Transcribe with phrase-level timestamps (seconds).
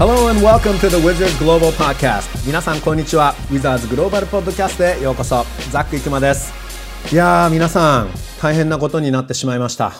[0.00, 2.46] Hello and welcome to the Wizards Global Podcast.
[2.46, 3.34] 皆さんこんにちは。
[3.50, 5.44] Wizards グローバルポッドキャストへようこそ。
[5.70, 6.54] ザック・イクマです。
[7.12, 8.08] いやー皆さん
[8.40, 9.92] 大変なことになってしまいました。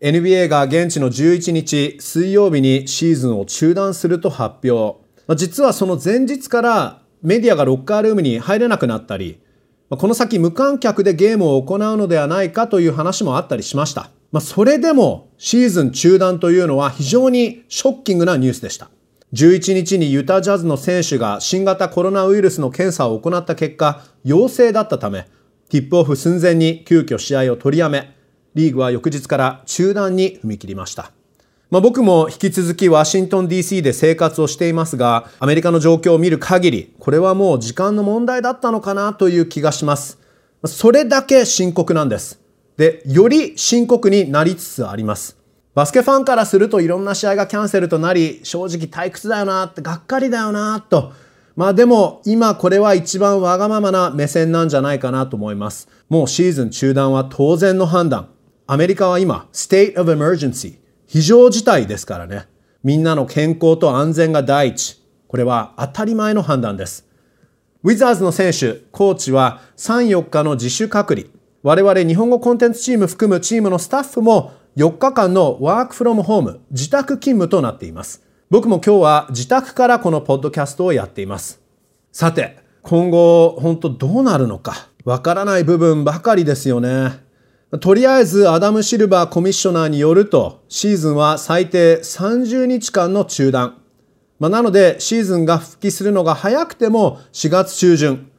[0.00, 4.98] NBA が現地の11日水曜日にシーズンを中断すると発表。
[5.36, 9.40] 実はその前日からメディアがロッカールームに入れなくなったり
[9.88, 14.10] この先無観客でゲームを行うのではないかという話もあったりしました。
[14.32, 18.90] まあ、それでもシーズン中断というのは非常にショッキングなニュースでした。
[19.34, 25.26] 11日にユタジャズの選手が新型コロナウイルスの検査を行った結果、陽性だったため、
[25.68, 28.14] ティップオフ寸前に急遽試合を取りやめ、
[28.54, 31.12] リーグは翌日から中断に踏み切りました。
[31.70, 40.18] まあ、僕も引き続きワシントン DC で生活をしていますが、アメリカの状況を見る限り、これはもう時間の問題だったのかなという気がします。
[40.64, 42.40] それだけ深刻なんです。
[42.78, 45.37] で、より深刻になりつつあります。
[45.78, 51.12] バスケファンからするといろんな試合がキャンセルとなり、正直退屈だよなって、がっかりだよなと。
[51.54, 55.88] まあでも今これは一番わがままな目線なんじゃないかなと思います。
[56.08, 58.28] もうシーズン中断は当然の判断。
[58.66, 60.78] アメリカは今、state of emergency。
[61.06, 62.48] 非常事態ですからね。
[62.82, 65.00] みんなの健康と安全が第一。
[65.28, 67.06] これは当たり前の判断です。
[67.84, 71.28] ウィザーズの選手、コーチは3、4日の自主隔離。
[71.62, 78.22] 我々日本語コンテンツチーム含むチームのスタッフも4日間のワークフロムホーム、自宅勤務となっています。
[78.48, 81.60] 僕も今日は自宅からこのポッドキャストをやっています。
[82.12, 87.10] さて、今後本当どうなるのか、わからない部分ばかりですよね。
[87.80, 93.78] とりあえずアダム・シルバーコミッショナーによると、シーズンは最低30日間の中断。
[94.38, 98.30] まあ、なので、シーズンが復帰するのが早くても4月中旬。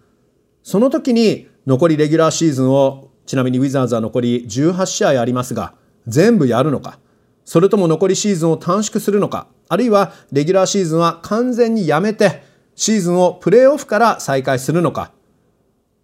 [0.64, 5.74] その時に残りレギュラーシーズンを、ちなみにウィザーズは残り18試合ありますが、
[6.10, 7.00] 全部やるのか、
[7.46, 12.44] それとも残りシーズンを短縮するのか、あるいはレギュラーシーズンは完全にやめて、
[12.76, 15.12] シーズンをプレーオフから再開するのか、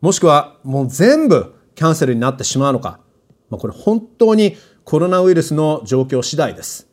[0.02, 3.00] もしくはもう全部キャンセルになってしまうのか、
[3.50, 6.88] まあ、これ本当にコロナウイルスの状況次第です。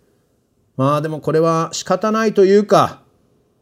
[0.77, 3.03] まあでもこれは仕方ないというか、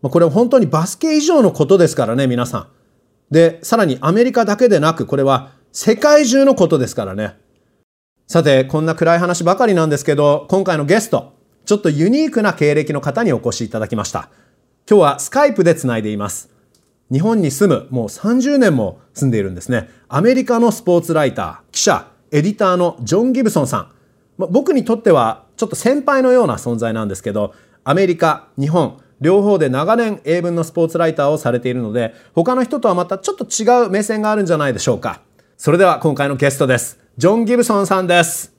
[0.02, 2.68] まあ、これは本当にバスケ以上のことですからね、皆さん。
[3.30, 7.36] で、さらにアメリカだけでなく、これは世界中のことですからね。
[8.30, 11.32] さて、こんな暗い話ばかりなんですけど、今回のゲスト、
[11.64, 14.28] ちょっとユニークな経歴の方にお越しいただきました。
[14.88, 16.48] 今日はスカイプでつないでいます。
[17.10, 19.88] 日本に住む、もう30年も住んでいるんですね。
[20.06, 23.88] アメリカのスポーツライター、記者、エディターのジョン・ギブソンさん。
[24.38, 27.52] ま僕にとってはちょっと先輩のような存在なんですけど、
[27.82, 35.20] アメリカ、日本、両方で長年英文のスポーツライターをされているので、他の人とはまたちょっと違う目線があるんじゃないでしょうか。
[35.56, 37.00] それでは今回のゲストです。
[37.20, 38.50] ジョン・ギブソンさんです。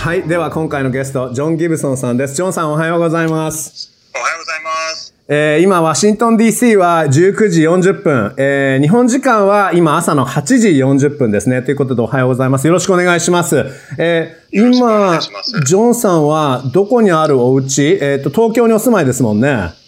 [0.00, 0.26] はい。
[0.26, 2.34] では今回のゲスト、ジョン・ギブソンさんです。
[2.34, 3.88] ジョンさんおはようございます。
[4.16, 5.14] おはようございます。
[5.28, 8.34] えー、今、ワシントン DC は19時40分。
[8.36, 11.62] えー、日本時間は今朝の8時40分ですね。
[11.62, 12.66] ということでおはようございます。
[12.66, 13.64] よろしくお願いします。
[13.96, 17.96] えー、今、ジョンさんはどこにあるお家？
[18.02, 19.78] えっ、ー、と、東京にお住まいですもんね。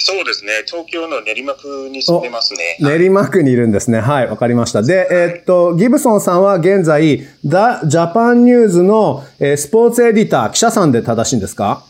[0.00, 0.62] そうですね。
[0.66, 2.76] 東京の練馬区に住んでますね。
[2.80, 4.00] 練馬区にいるんですね。
[4.00, 4.82] はい、わかりました。
[4.82, 11.84] で、えー、っと、ギブソンさんは現在、 The Japan News の、えー、スポーツエディター、記者さんで正しいんですか？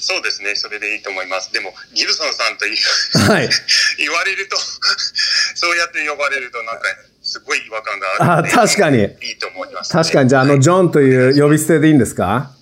[0.00, 0.54] そうですね。
[0.54, 1.52] それでいいと思います。
[1.52, 3.48] でも、ギブソンさんという、はい、
[3.98, 4.56] 言われると、
[5.54, 6.82] そうやって呼ばれると、なんか、
[7.22, 8.06] すごい違和感が
[8.36, 8.98] あるあ、確かに。
[9.02, 10.28] いいと思います、ね、確かに。
[10.28, 12.52] じゃあ、あの、ジョンという呼び捨てでいいんですか？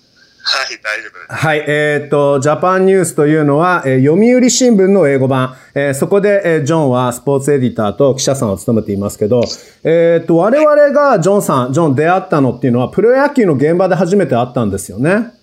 [0.49, 1.45] はい、大丈夫です。
[1.45, 5.55] はい、えっ、と、ジャパンニュースというのは、えー、読売新聞の英語版。
[5.75, 9.43] えー、そこで、えー、ジョンはスポーツエディターと記者さんを務めていますけど、
[9.83, 15.33] えっ、と、我々がジョンさん、ジョン出会ったのっていうのは、プロ野球の現場で初めて会ったんですよね。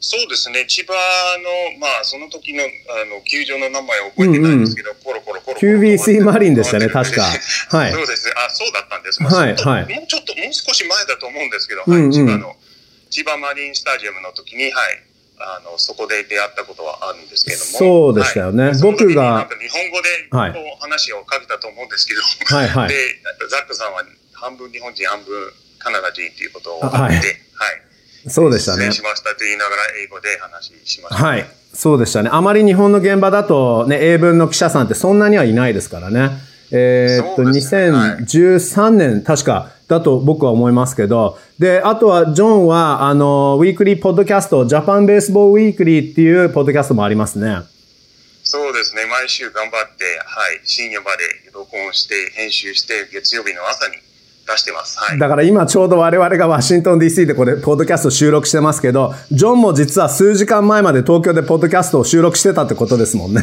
[0.00, 0.64] そうですね。
[0.66, 2.66] 千葉の、まあ、その時の、あ
[3.04, 5.70] の、球場の名前を覚えてないんですけど、うんうん、コロコロコロコロ。
[5.70, 7.22] QBC マリンでしたね、確か。
[7.68, 7.92] はい。
[7.92, 8.32] そうですね。
[8.36, 9.22] あ、そうだったんです。
[9.22, 9.94] まあ、はい、はい。
[9.94, 12.56] もうちょっと、もう少し前だと思うんですけど、はい、うんうん、千葉の、
[13.10, 14.72] 千葉マリンスタジアムの時に、はい。
[15.42, 17.70] あの、そこで出会ったことはあるんですけれども。
[17.70, 18.64] そうでしたよね。
[18.64, 19.48] はい、僕が。
[19.48, 22.20] 日本語でこう話をかけたと思うんですけど、
[22.54, 22.94] はいはい、で、
[23.48, 24.04] ザックさんは
[24.34, 27.16] 半分日本人、半分カナダ人ということを分かって、はい。
[27.16, 28.84] はい、そうでしたね。
[28.84, 31.46] 失礼しましたと言いながら英語で話しました、ね、はい。
[31.72, 32.28] そうでしたね。
[32.30, 36.30] あまり日本の現場だとね、英文の記者さんってそんなにはいないですからね。
[36.72, 47.58] えー、っと、ね、2013年、確か、だと僕は思いますけど、で、あとは、ジョンは、あの、ウィークリーポッドキャスト、 Japan Baseball Weekly っていうポッドキャストもありますね。
[48.44, 49.02] そうですね。
[49.06, 51.22] 毎週頑張って、はい、深夜まで
[51.52, 53.96] 録音して、編集して、月曜日の朝に
[54.46, 54.98] 出してます。
[54.98, 55.18] はい。
[55.18, 63.40] だから今ちょうど我々がワシントン DC でこれ、ポッドキャスト収録してますけど、ジョンも実は数時間前まで東京でポッドキャストを収録してたってことですもんね。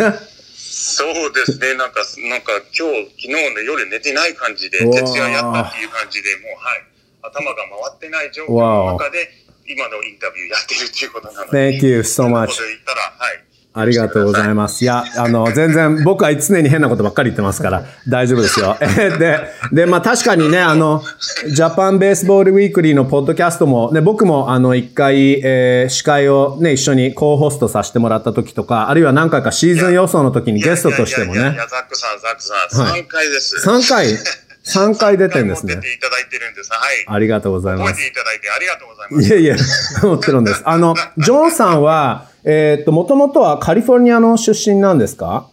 [0.87, 1.75] そうですね。
[1.75, 1.99] なんか、
[2.29, 6.87] なんか今日、昨日の夜寝てない感じで、徹夜やったっていう感じで、もう、はい。
[7.21, 9.27] 頭が回ってない状況の中で、
[9.67, 11.71] 今のインタビューやってるっていうことなので。
[11.77, 12.55] Thank you so much.
[12.55, 13.43] 言ったら、はい。
[13.79, 14.83] ありがとうございます。
[14.83, 18.75] いや、あの、全然、僕は常に変なことばっかり言ってますから、大丈夫ですよ。
[19.19, 19.39] で、
[19.71, 21.03] で、まあ確かにね、あの、
[21.47, 31.41] Japan Baseball Weekly のポッドキャストも、ね、僕もあの、一回、えー、司会をね、一緒に co-host させてもらった時とか、あるいは何回かシーズン予想の時にゲストとしてもね。
[31.41, 33.67] いやいやザックさん、ザックさん、3回です。
[33.67, 34.46] 3回？
[34.67, 35.75] 3回出てるんですね。
[35.75, 36.71] 出ていただいてるんです。
[36.71, 37.05] はい。
[37.07, 37.91] ありがとうございます。
[37.93, 39.27] 覚えていただいてありがとうございます。
[39.27, 39.57] いやい
[40.03, 40.61] や、もちろんです。
[40.65, 45.47] あの、ジョンさんは、えっと、もともとはカリフォルニアの出身なんですか？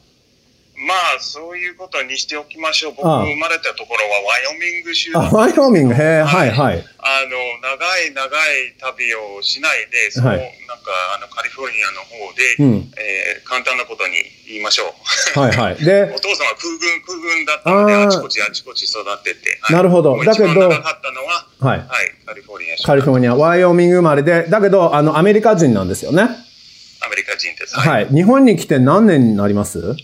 [0.76, 2.94] まあ、そういうことにしておきましょう。
[2.96, 6.84] 僕、生まれたところはワイオミング州あ、ワイオミング、へえ、はい、はい。
[6.98, 14.14] あの、長い長い旅をしないで、その、はい、なんか、あの、カリフォルニアの方で、うん、えー、簡単なことに
[14.48, 14.94] 言いましょ
[15.36, 15.40] う。
[15.40, 15.76] はい、はい。
[15.76, 19.58] で、 お父さんは空軍、空軍だったので、あちこちあちこち育ってて。
[19.62, 20.22] はい、なるほど。
[20.24, 21.88] だけど、長かったのは、はい、はい、
[22.26, 26.22] カリフォルニアカリフォルニア、ワイオミング生まれで、だけど、あの、アメリカ人なんですよね。
[26.22, 27.78] アメリカ人です。
[27.78, 28.08] はい。
[28.08, 29.94] 日本に来て何年になります？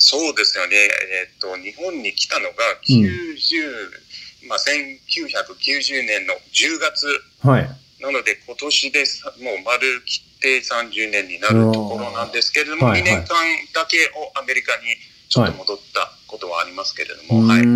[0.00, 0.76] そうですよね。
[0.76, 3.36] えっ、と、日本に来たのが90、
[4.42, 7.06] うん、まあ、1990年の10月。
[7.46, 7.68] はい。
[8.00, 9.04] なので、今年で
[9.44, 13.36] もう丸切って30年になるところなんですけれども、2年間
[13.74, 14.96] だけをアメリカに
[15.28, 17.66] ちょっと戻ったことはありますけれども、はい。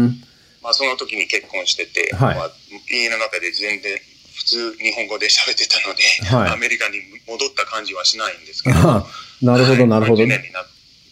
[0.65, 2.51] まあ、その時に結婚してて、はい、まあ、
[2.91, 3.99] 家の中で全然
[4.35, 9.07] 普通日本語で喋ってたので、はい、 アメリカに戻った感じはしないんですけど。
[9.43, 10.25] なるほど、なるほど。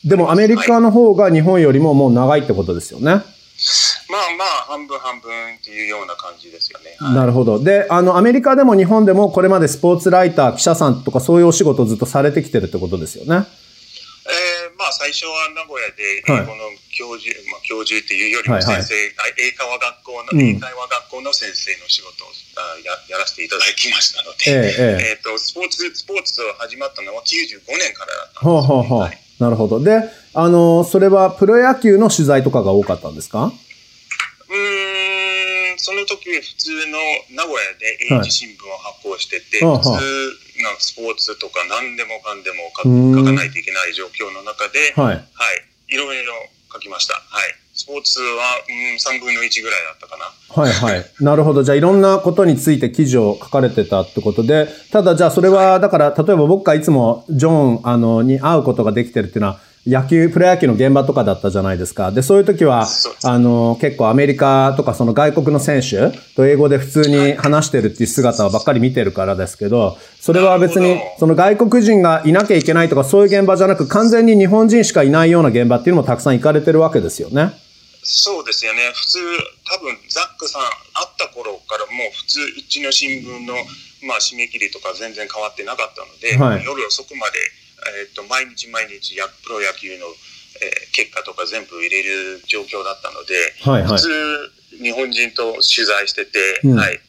[0.05, 3.23] でもアメリカの方が日本よりももう長いってことですよね。
[4.13, 6.97] まあまあ、半分半分っていうような感じですよね。
[6.99, 7.63] はい、なるほど。
[7.63, 13.47] で、あの、アメリカでも日本でもこれまでスポーツライター、記者さんとかそういうお仕事をずっとされてきてるってことですよね。
[14.23, 22.29] えー、まあ最初は名古屋で英語の教授、はい、まあ教授っていうよりも先生、はいはい、英会話学校の、英会話学校の先生の仕事を
[22.85, 28.51] ややらせていただきましたので、えー、えー、と、スポーツ、スポーツを始まったのは95年からだったんです、ね。
[28.51, 29.01] ほうほうほう。
[29.01, 29.83] はいなるほど。
[29.83, 33.47] で、あの、それはプロ野球の取材とかが多かったんですか？
[33.47, 36.99] うーん、その時普通の
[37.35, 39.91] 名古屋で英字新聞を発行してて、はい、普通
[40.63, 45.25] なスポーツとか何でもかんでも書かないといけない状況の中で、はい、はい、
[45.89, 46.33] いろいろ
[46.73, 47.15] 書きました。
[47.15, 47.55] はい。
[47.75, 48.25] スポーツは、
[48.69, 50.63] うん、3分の1ぐらいだったかな。
[50.63, 51.07] はいはい。
[51.25, 51.63] なるほど。
[51.63, 62.13] じゃあいろんなことについて記事を書かれてたってことで、ただじゃあそれは、だから、例えば僕がいつもジョン、あの、に会うことができてるっていうのは、野球、プロ野球の現場とかだったじゃないですか。
[62.13, 62.87] で、そういう時は、
[63.25, 77.53] あの、結構アメリカとかその外国の選手と英語で普通に話してるっていう姿ばっかり見てるからですけど、それは別に、その外国人がいなきゃいけないとかそういう現場じゃなく、完全に日本人しかいないような現場っていうのもたくさん行かれてるわけですよね。
[78.03, 78.91] そうですよね。
[78.95, 79.19] 普通、
[79.65, 80.69] 多分ザックさん会
[81.07, 83.55] った頃からもう普通、うちの新聞の、
[84.03, 87.39] まあ、締め切りとか全然変わってなかったので、はい、夜遅くまで
[87.83, 90.07] えーと、毎日毎日やプロ野球の、
[90.63, 97.01] えー、結果とか全部入れる状況だったので、はいはい、普通日本人と取材してて、うん、はい、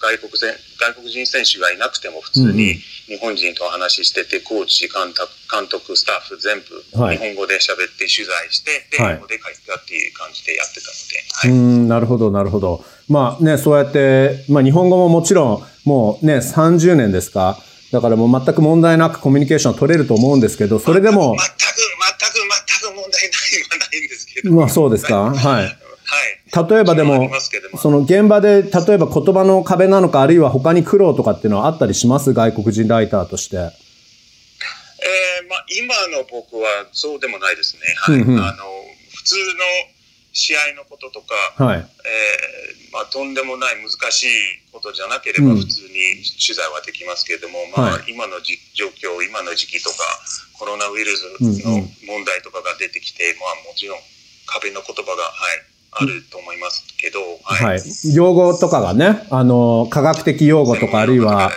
[0.00, 2.74] 外国外国人選手がいなくても普通に
[3.06, 17.58] 日本人とお話ししてて、コーチ監督監督スタッフ全部日本語で喋って取材して、はい、英語で書いたっていう感じでやってたので、はい、うんなるほどなるほどまあねそうやって、まあ、日本語ももちろんもうね30年ですか
[17.90, 21.36] だからもう全く問題なくコミュニケーション取れると思うんですけど、それでも。
[21.38, 21.70] 全く、全
[22.30, 22.38] く、
[22.82, 24.52] 全く問題ないはないんですけど。
[24.52, 25.34] まあそうですか。
[25.34, 25.78] はい。
[26.08, 26.68] はい。
[26.70, 27.30] 例えばでも、
[27.76, 32.32] その現場で、例えば言葉の壁なのか、あるいは他に苦労とかっていうのはあったりします？
[32.32, 33.56] 外国人ライターとして。
[33.56, 33.62] えー、
[35.48, 37.82] まあ今の僕はそうでもないですね。
[37.96, 38.16] はい。
[38.16, 38.32] あの、
[39.14, 39.42] 普通の
[40.32, 44.28] 試合のこととか、はい、えー、まあ、とんでもない難しい
[44.70, 49.96] ことじゃなければ普通に取材はできますけれども、うん、まあ、今のじ状況、今の時期とか、
[50.58, 53.98] コロナウイルスの問題とかが出てきて、うんうん、まあ、もちろん
[54.46, 57.78] 壁の言葉が、はい、あると思いますけど、はい。
[57.78, 57.82] はい、
[58.14, 61.50] 用語とかがね、あの、科学的用語とか、あるいは、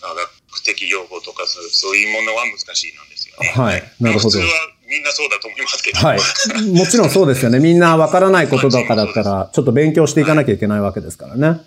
[0.00, 3.48] 科学的用語とかそう、そういうものは難しいなんですよね。
[3.54, 3.82] はい。
[4.00, 4.30] なるほど。
[4.30, 4.44] 普通は
[4.88, 5.98] みんなそうだと思いますけど。
[5.98, 6.18] はい。
[6.72, 7.58] もちろんそうですよね。
[7.58, 11.60] みんなわからないことだからだったら、ちょっと勉強していかなきゃいけないわけですからね。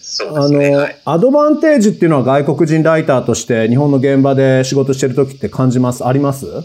[0.00, 0.66] そうですね。
[0.68, 6.04] あの、はい、アドバンテージっていうのは外国人ライターとして日本の現場で仕事してる時って感じます？
[6.04, 6.46] あります？
[6.46, 6.62] あ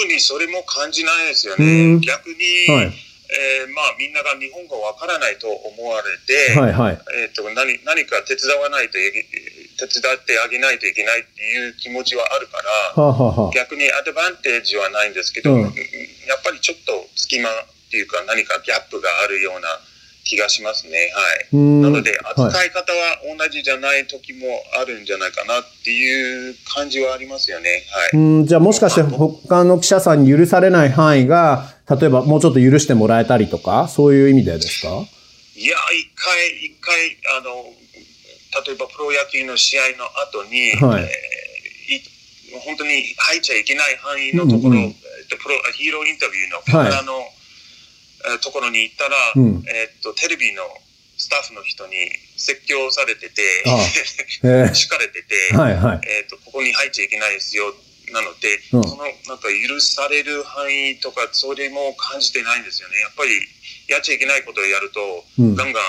[0.00, 2.00] 特にそれも感じないですよね。
[2.00, 12.58] 逆に、はい、えー、まあ、みんなが日本語わからないと思われて、はいはい、えっ、ー、と、何、何か手伝わないと手伝ってあげないといけないっていう気持ちはあるか
[12.96, 15.72] ら、ははは逆にアドバンテージはないんですけど、うん、やっ
[16.42, 17.52] ぱりちょっと隙間っ
[17.90, 19.68] ていうか何かギャップがあるような
[20.24, 21.10] 気がしますね。
[21.52, 21.56] はい。
[21.56, 24.46] なので、扱い方は同じじゃない時も
[24.80, 27.82] あるんじゃないかなっていう感じはありますよね。
[28.12, 28.20] はい。
[28.20, 34.88] うん、じゃあもしかして他の記者さんに許されない範囲が、例えばもうちょっと許してもらえたりとか、そういう意味でですか？
[35.56, 37.64] いや、一回、一回、あの、
[38.66, 47.30] 例えばプロ野球の試合の後に、はい、えー、本当に入っちゃいけない範囲のところ、うんうん、プロヒーローインタビューのカメラの、はい、
[48.42, 50.62] ところに行ったら、うん、えー、っと、テレビの
[51.16, 51.92] スタッフの人に
[52.36, 53.42] 説教されてて、
[54.72, 57.74] 敷か れてて、はいはい、えー、っと、ここに入っちゃいけないですよ
[58.12, 62.98] なので、うん、そのなんか許される範囲とかそれも感じてないんですよね。
[62.98, 63.30] やっぱり
[63.88, 65.00] やっちゃいけないことをやると、
[65.38, 65.82] うん、ガンガン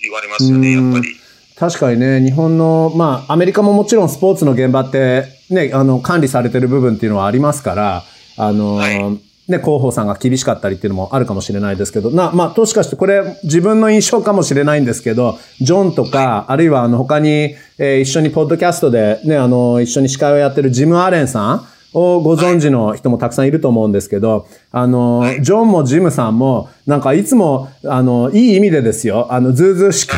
[0.00, 1.16] 言われますよねやっぱり。
[1.56, 8.04] 確かにね、日本の、まあ、アメリカももちろんスポーツの現場って、ね、あの、管理されてる部分っていうのはありますから、
[8.36, 21.66] あの、はい、ね、広報さんが厳しかったりっていうのもあるかもしれないですけど、な、まあ、もしかしてこれ自分の印象かもしれないんですけど、ジョンとか、あるいはあの他に、えー、一緒にポッドキャストでね、あの、一緒に司会をやってるジム・アレンさん、
[21.98, 30.14] をご存知の人もたくさんいると思うんですけど、あの、ジョンもジムさんも、なんかいつも、あの、いい意味でですよ、あの、ずうずうしく、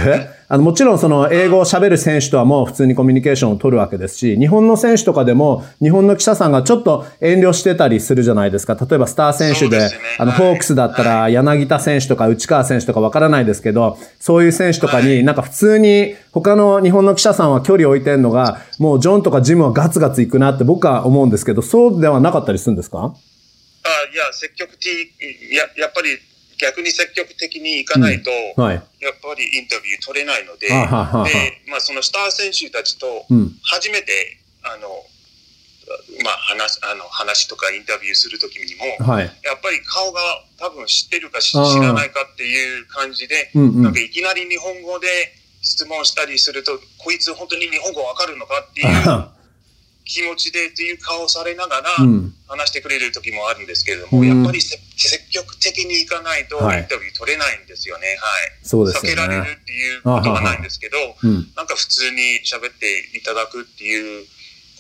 [0.51, 8.75] あの、もちろんその英語を喋る選手とはもう普通にコミュニケーションを取るわけですし、日本の選手とかでも、日本の記者さんがちょっと遠慮してたりするじゃないですか。
[8.75, 23.01] 例えばスター選手で、でね、あの、ホークスだったら柳田選手とか内川選手とかわからないですけど、そういう選手とかになんか普通に他の日本の記者さんは距離を置いてるのが、もうジョンとかジムはガツガツ行くなって僕は思うんですけど、そうではなかったりするんですか？
[23.01, 23.09] あ
[24.13, 24.87] いや、積極的、
[25.55, 26.17] や、やっぱり
[26.59, 28.65] 逆に積極的に行かないと、うん。
[28.65, 30.75] はい、やっぱりインタビュー取れないので、で、
[31.71, 33.27] まあ、そのスター選手たちと
[33.63, 34.89] 初めて、うん、あの、
[36.23, 40.21] まあ、話あの話とかインタビューするときにも、はい、やっぱり顔が
[40.59, 45.07] 多分知ってるか知らないかっていう感じで、うんうん、なんかいきなり日本語で
[45.63, 48.87] 質問したりすると、こいつ本当に日本語わかるのかっていう
[50.09, 51.91] 気持ちでという顔されながら
[52.49, 54.81] 話してくれる時もあるんですけれども、うん、やっぱり積
[55.31, 58.17] 極的に行かないとインタビュー取れないんですよね。
[58.19, 58.67] はい。
[58.67, 59.13] そうですね。
[59.13, 60.97] 避けられるっていうことはないんですけど、
[61.55, 64.27] なんか普通に喋っていただくっていう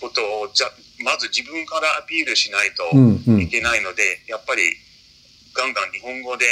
[0.01, 0.69] ことを、じゃ、
[1.05, 2.89] まず自分からアピールしないと
[3.39, 4.63] いけないので、うんうん、やっぱり
[5.53, 6.47] ガンガン日本語で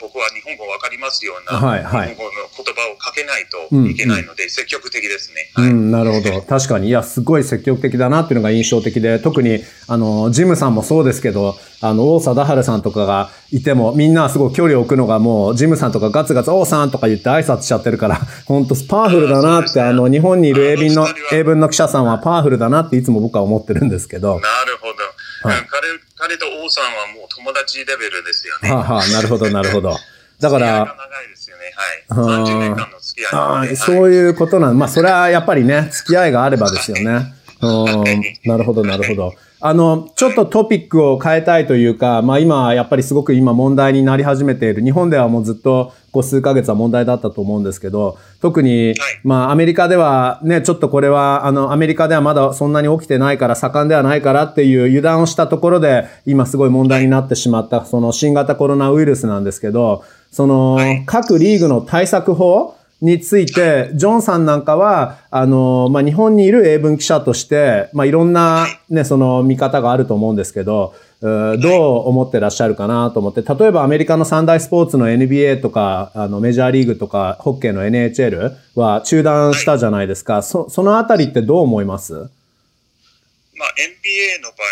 [0.00, 5.50] 僕は日本語わかりますような、はいはい、日本語の言葉をかけないといけないので、積極的ですね。
[5.54, 6.42] はい、うん、なるほど。
[6.46, 24.34] 確かに、いや、すごい積極的だなっていうのが印象的で、特に、あの、ジムさんもそうですけど、あの、王貞治さんとかがいても、みんなすごい距離を置くのがもう、ジムさんとかガツガツ、王さんとか言って挨拶しちゃってるから、 本当パワフルだなって、あの、日本にいる英文の、英文の記者さんはパワフルだなっていつも僕は思ってるんですけど。
[24.34, 24.77] なる。
[25.42, 28.70] はい、 彼、彼と王さんはもう友達レベルですよね。
[28.70, 29.96] はあ、はあ、なるほど、 なるほど。
[30.40, 31.72] だから、長いですよね。
[31.74, 32.44] はい。
[32.44, 37.34] 30年間の付き合い、ああ、そういうことなんまあ、それはやっぱりね、付き合いがあればですよね。
[38.44, 39.34] なるほど、なるほど。
[39.60, 44.84] あの、ちょっとトピックを変えたいというか、まあ今、やっぱりすごく今問題になり始めている。
[44.84, 80.42] 日本ではもうずっとこう数ヶ月は問題だったと思うんですけど、特に、まあアメリカではね、ちょっとこれは、あの、アメリカではまだそんなに起きてないから盛んではないからっていう油断をしたところで、今すごい問題になってしまった、その新型コロナウイルスなんですけど、その、各リーグの対策法について、ジョンさんなんかは、あの、まあ、日本にいる英文記者として、まあ、いろんなね、その見方があると思うんですけど、どう思ってらっしゃるかなと思って、例えばアメリカの三大スポーツの NBA とか、あのメジャーリーグとか、ホッケーの NHL は中断したじゃないですか。
[80.42, 82.12] そそのあたりってどう思います？
[82.14, 82.28] まあ、
[83.78, 84.70] NBA の場合は、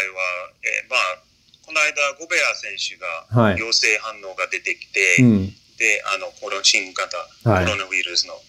[0.63, 1.23] えー、まあ、
[1.67, 2.97] この間、ゴベア選手
[3.35, 8.43] が陽性反応が出てきて、はいうんで、あの、コロ新型、コロナウイルスの、はい、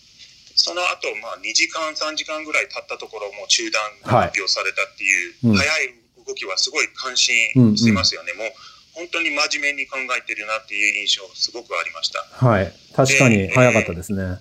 [0.56, 5.12] その後、まあ、2時間、3時間ぐらい経ったところ、もう中断発表されたってい
[5.44, 8.32] う、はい、早い動きはすごい関心してますよね。
[8.34, 8.56] うんうん、もう、
[8.94, 12.24] 本当に真面目に考えてるなっていう印象、すごくありました。
[12.24, 12.74] はい。
[12.96, 14.40] 確かに早かったですね。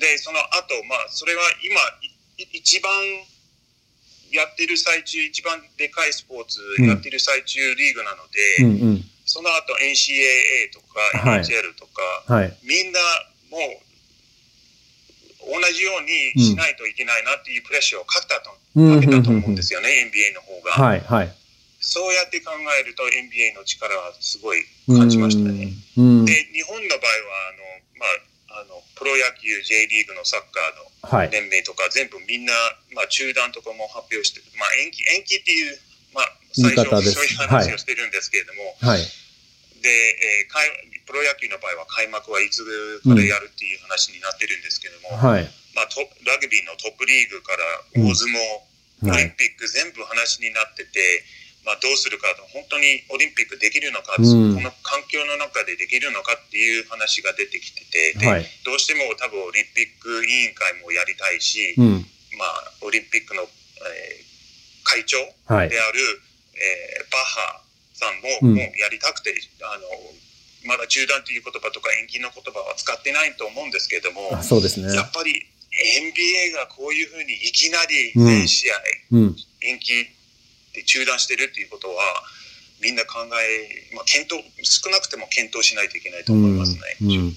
[0.00, 1.76] で、その後、まあ、それは今、
[2.52, 2.90] 一番
[4.30, 11.00] やってる最中、一番でかいスポーツやってる最中リーグなので、うんうんその後 NCAA とか
[11.40, 13.00] NHL とか、はい、みんな
[13.50, 13.84] もう
[15.44, 20.72] 同じようにしないといけないなっていうプレッシャーをかけたと,、かけたと思うんですよね、NBA の方が。
[20.72, 21.32] はいはい、
[21.80, 25.68] そうやって考えると NBA の力はすごい感じましたね。
[26.24, 28.06] で、日本の場合は、あの、ま
[28.56, 32.54] あ、あの、プロ野球、J リーグのサッカーの連盟とか、全部みんな、
[32.94, 35.78] まあ、中断とかも発表して、まあ、延期、延期っていう、
[36.62, 39.00] まあ、最初、そういう話をしてるんですけれども、はい、
[39.82, 42.64] で、えー、プロ野球の場合は開幕はいつ
[43.04, 45.88] からやるっていう話になってるんですけども、はい、まあ、
[46.24, 51.24] ラグビーのトップリーグから大相撲、オリンピック全部話になってて、
[51.64, 62.06] まあ、どうするかと本当にオリンピックできるのか、うん、この環境の中でできるのかっていう話が出てきててで、はい、どうしても多分オリンピック委員会もやりたいし、うん、
[62.36, 64.24] まあ、オリンピックの、えー、
[64.84, 65.92] 会長である、はい、
[66.56, 67.60] えー、バッハ
[67.94, 69.84] さんも,、もうやりたくてあの
[70.66, 74.94] まだ中断という言葉とか延期の言葉は使ってないと思うんですけどもそうですね。
[74.94, 78.74] やっぱり NBA がこういうふうにいきなり全試合
[79.60, 80.06] 延期
[80.74, 81.94] で中断してるっていうことは、
[82.82, 86.80] みんな考え、まあ、検討、少なくても検討しないといけないと思いますね。
[87.00, 87.10] うん。
[87.10, 87.36] うん。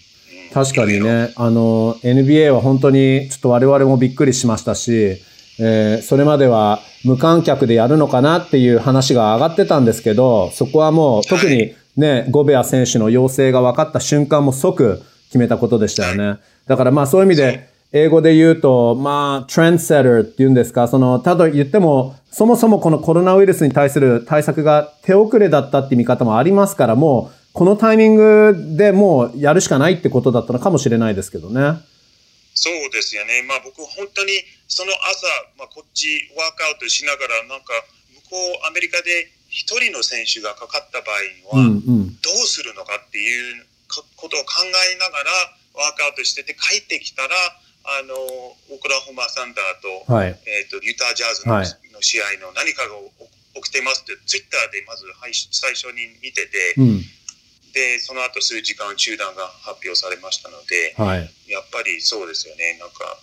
[0.54, 5.22] 確かにね、あの、NBA は本当にちょっと我々もびっくりしましたし、
[5.60, 16.40] えー、それまでは無観客でやるのかなっていう話が上がってたんですけど、そこはもう特にね、はい、ゴベア選手の要請が分かった瞬間も即決めたことでしたよね。
[16.68, 31.80] だからまあそういう意味で、英語で言うと、まあ、トレンドセッターって言うんですか、その、ただ言っても、そもそもこのコロナウイルスに対する対策が手遅れだったって見方もありますから、もう、このタイミングでもうやるしかないってことだったのかもしれないですけどね。
[32.58, 33.46] そうですよね。
[33.46, 34.34] まあ僕本当に
[34.68, 35.30] その朝、
[35.62, 37.86] まあこっちワークアウトしながら、なんか
[38.26, 41.14] 向こうアメリカで一人の選手がかかった場
[41.54, 43.66] 合には、どうするのかっていう
[44.18, 45.32] ことを考えながら
[45.86, 47.30] ワークアウトしてて帰ってきたら、
[48.00, 50.36] あのオクラホマ・サンダーと,、はい。
[50.46, 51.56] えーと、ユタジャズの,、
[51.94, 52.98] の試合の何かが
[53.56, 55.06] 起きてますってツイッターでまず
[55.52, 57.02] 最初に見てて、うん、
[57.78, 63.22] でその後数時間中断が発表されましたので、はい、やっぱりそうですよねなんか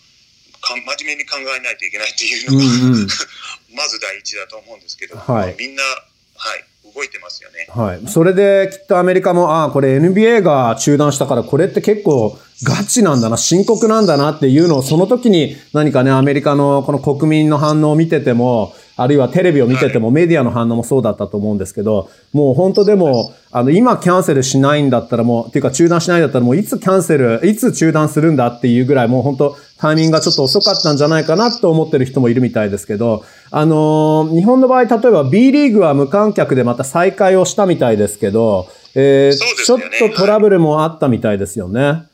[0.65, 3.09] か真面目に考えないといけないっていうのが、うんうん、
[3.77, 6.65] まず第一だと思うんですけど、はい、みんな、はい、
[6.95, 7.67] 動いてますよね。
[7.69, 8.01] はい。
[8.09, 39.81] それできっとアメリカも、ああ、これ NBA が中断したから、これって結構ガチなんだな、深刻なんだなっていうのを、その時に何かね、アメリカのこの国民の反応を見てても、あるいはテレビを見てても、メディアの反応もそうだったと思うんですけど、もう本当でも、あの、今キャンセルしないんだったらもう、っていうか中断しないんだったらもういつキャンセル、いつ中断するんだっていうぐらい、もう本当タイミングがちょっと遅かったんじゃないかなと思ってる人もいるみたいですけど、あのー、日本の場合、例えば B リーグは無観客でまた再開をしたみたいですけど、えー、ね、ちょっ
[40.11, 42.05] とトラブルもあったみたいですよね。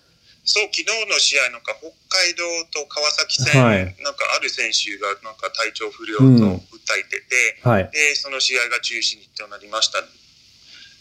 [0.44, 10.02] そう、昨日の試合なんか北海道と川崎戦、はい、なんかある選手がなんか体調不良と訴えてて、うんはい、で、その試合が中止にとなりました。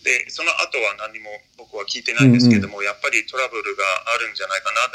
[0.03, 3.83] で、その後は何も僕は聞いてないんですけども、うんうん、やっぱりトラブルが
[4.15, 4.87] あるんじゃないかな。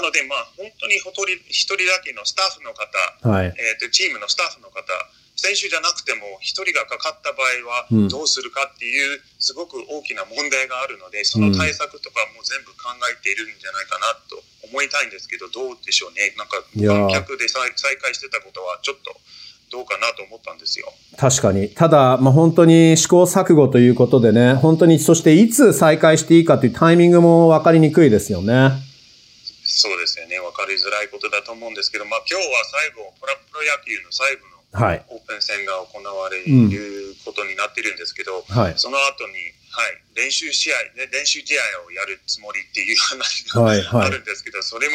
[0.00, 1.00] なので、まあ、本当に
[1.48, 2.84] 一人だけのスタッフの方、
[3.24, 4.84] はい、えーと、チームのスタッフの方、
[5.40, 16.36] 選手じゃなくても1人がかかった場合はどうするかっていうすごく大きな問題があるので、その対策とかも全部考えているんじゃないかなと思いたいんですけど、どうでしょうね。
[16.36, 19.16] なんか観客で再開してたことはちょっと
[19.70, 20.92] どうかなと思ったんですよ。
[21.16, 21.68] 確かに。
[21.68, 28.72] ただ、まあ、本当に試行錯誤ということでね、本当に、そしていつ再開していいかというタイミングも分かりにくいですよね。
[29.64, 30.38] そうですよね。
[30.40, 39.34] 分かりづらいことだと思うんですけど、まあ、今日は最後、プロ野球の最後のはい、オープン戦が行われることになってるんですけど、うんはい、その後に、
[39.70, 44.94] はい、練習試合、ね、練習試合をやるつもりっていう話が、はいはい、あるんですけど、それも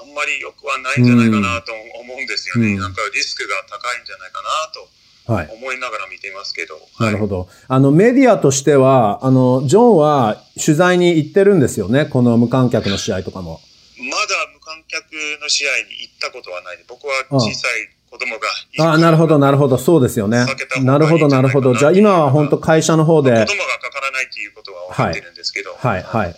[0.00, 2.74] あんまりよくはないんじゃないかなと思うんですよね。
[2.74, 4.88] うん、なんかリスクが高いんじゃないかなと。
[5.30, 6.74] はい、思いながら見ていますけど。
[6.98, 7.48] なるほど。
[7.68, 12.06] あの、メディアとしては、あの、ジョンは取材に行ってるんですよね。
[12.06, 13.60] この無観客の試合とかも。
[13.98, 16.84] まだ無観客の試合に行ったことはない。
[16.88, 18.48] 僕は小さい子供が
[18.90, 19.78] ああ、なるほど、なるほど。
[19.78, 20.44] そうですよね。
[20.82, 21.74] なるほど、なるほど。
[21.76, 23.30] じゃあ今は本当会社の方で。
[23.30, 25.70] 子供がかからないっていうことは分かってるんですけど。
[25.74, 26.34] はい、はい、はい。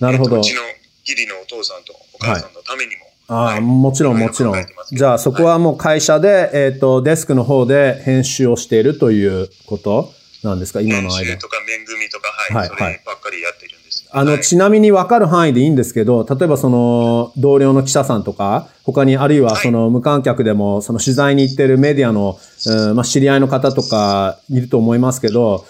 [0.00, 0.40] なるほど。
[0.40, 0.62] うちの
[1.06, 3.04] 義理のお父さんとお母さんのためにも。
[3.28, 4.66] はい、ああ、もちろん、もちろん。
[4.92, 11.16] じゃあそこはもう会社で、えっ、ー、と、デスクの方で編集をしているということなんですか、今の間。
[11.16, 13.76] 編集とか面組とか、はい、はい、ばっかりやってる
[14.10, 25.66] あの、ちなみに分かる範囲でいいんですけど、例えばその、同僚の記者さんとか、他にあるいはその無観客でも、その取材に行ってるメディアの、うん、まあ、知り合いの方とかいると思いますけど、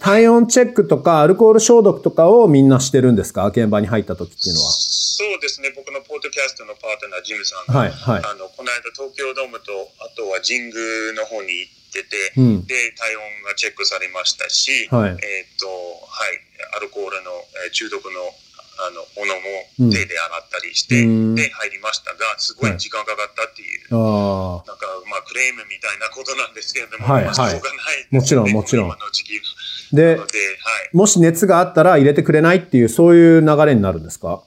[0.00, 3.46] 体温チェックとかアルコール消毒とかをみんなしてるんですか？
[3.48, 4.70] 現場に入った時っていうのは。
[4.70, 5.72] そうですね。
[5.74, 15.16] 僕のポッドキャストのパートナー、ジムさんが、はいはい、あの、この間東京ドームと、あとは神宮の方に行っってて、うん、で、体温がチェックされましたし、はい、えっ、
[15.56, 17.32] と、はい、アルコールの、
[17.64, 18.10] えー、中毒の
[18.78, 19.34] あのもの
[19.88, 27.60] も手で洗ったりして、うん、で入りましたが、すごい時間かかったっていう、はい、なんかまあクレームみたいなことなんですけれども、はいはい、しょうがない、
[28.10, 28.96] もちろん、もちろん。
[29.92, 30.28] で、はい、
[30.92, 34.42] もし熱があったら入れてくれないっていう、そういう流れになるんですか？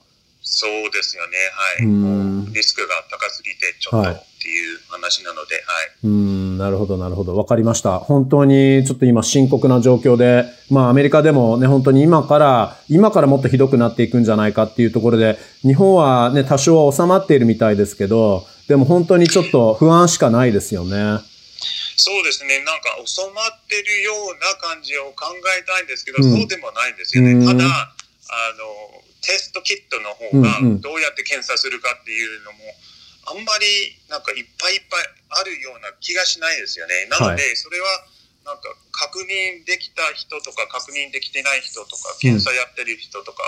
[0.54, 2.54] そうですよね、はい。
[2.54, 5.64] リスクが高すぎて、ちょっとっていう話なので、はい。
[6.04, 7.34] うん、なるほど、なるほど。
[7.34, 7.98] わかりました。
[7.98, 21.18] 本当にちょっと今深刻な状況で、まあアメリカでもね、本当に今から、今からもっとひどくなっていくんじゃないかっていうところで、日本はね、多少は収まっているみたいですけど、でも本当にちょっと不安しかないですよね。
[21.96, 27.46] そうですね、なんか収まってるような感じを考えたいんですけど、うん、そうでもないんですよね。
[27.46, 27.68] ただ、あ
[28.58, 32.58] の、テストキットの方がどうやって検査するかっていうのも、
[33.24, 35.06] あんまりなんかいっぱいいっぱい
[35.40, 37.06] あるような気がしないですよね。
[37.08, 37.86] なので、それは
[38.44, 43.42] なんか確認できた人とか確認できてない人とか検査やってる人とか、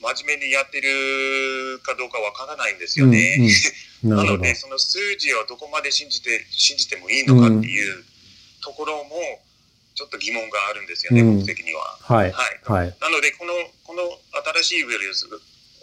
[0.00, 3.36] 真面目にやってるかどうかわからないんですよね。
[4.04, 8.04] うんうん、 なのでその数字をどこまで信じて信じてもいいのかっていう
[8.60, 9.42] ところも
[9.96, 11.96] ちょっと疑問があるんですよね、うん、僕的には。
[12.02, 12.30] はい。
[12.30, 12.60] はい。
[12.68, 14.04] はい、なので、この、この
[14.60, 15.26] 新しいウイルス、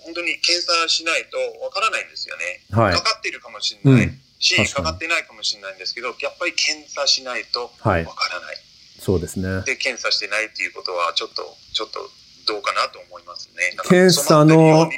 [0.05, 2.61] 本当に検査しないとわからないんですよね。
[2.69, 2.93] はい。
[2.93, 8.05] かかっているかもしれないし、うん、かかってないかもしれないんですけど、やっぱり検査しないとわからない。
[8.05, 8.57] はい、
[8.99, 9.63] そうですね。
[9.65, 12.11] で、検査してないっていうことは、ちょっと、ちょっと
[12.45, 13.73] どうかなと思いますね。
[13.89, 14.91] 検査の、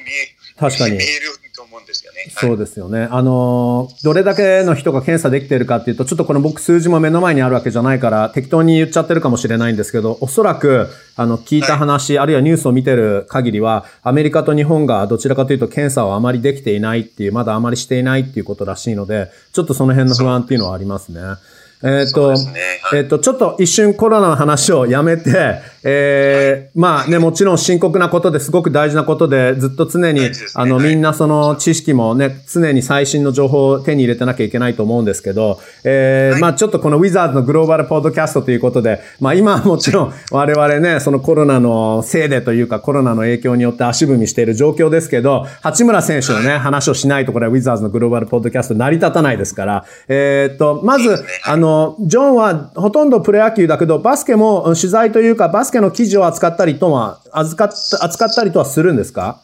[0.57, 0.97] 確かに。
[0.97, 2.27] 見えると思うんですよね。
[2.29, 3.07] そうですよね。
[3.09, 21.21] あの、どれだけの人が検査できてるかっていうと、ちょっとこの僕数字も目の前にあるわけじゃないから、適当に言っちゃってるかもしれないんですけど、おそらく、あの、聞いた話、はい、あるいはニュースを見てる限りは、アメリカと日本がどちらかというと検査をあまりできていないっていう、まだあまりしていないっていうことらしいので、ちょっとその辺の不安っていうのはありますね。
[21.83, 22.79] えっ、ー、と、ね。
[22.81, 59.39] はい、えっ、ー、と、ちょっと一瞬コロナの話をやめて、えー、まあね、もちろん深刻なことですごく大事なことで、ずっと常に、ね、あの、みんなその知識もね、常に最新の情報を手に入れてなきゃいけないと思うんですけど、えー、はい、まあちょっとこのウィザーズのグローバルポッドキャストということで、まあ今はもちろん我々ね、そのコロナのせいでというかコロナの影響によって足踏みしている状況ですけど、八村選手のね、話をしないとこれはウィザーズのグローバルポッドキャスト成り立たないですから、えー、っと、まず、あの、のジョンはほとんどプロ野球だけど、バスケも取材というか、バスケの記事を扱ったりとは、扱扱ったりとはするんですか？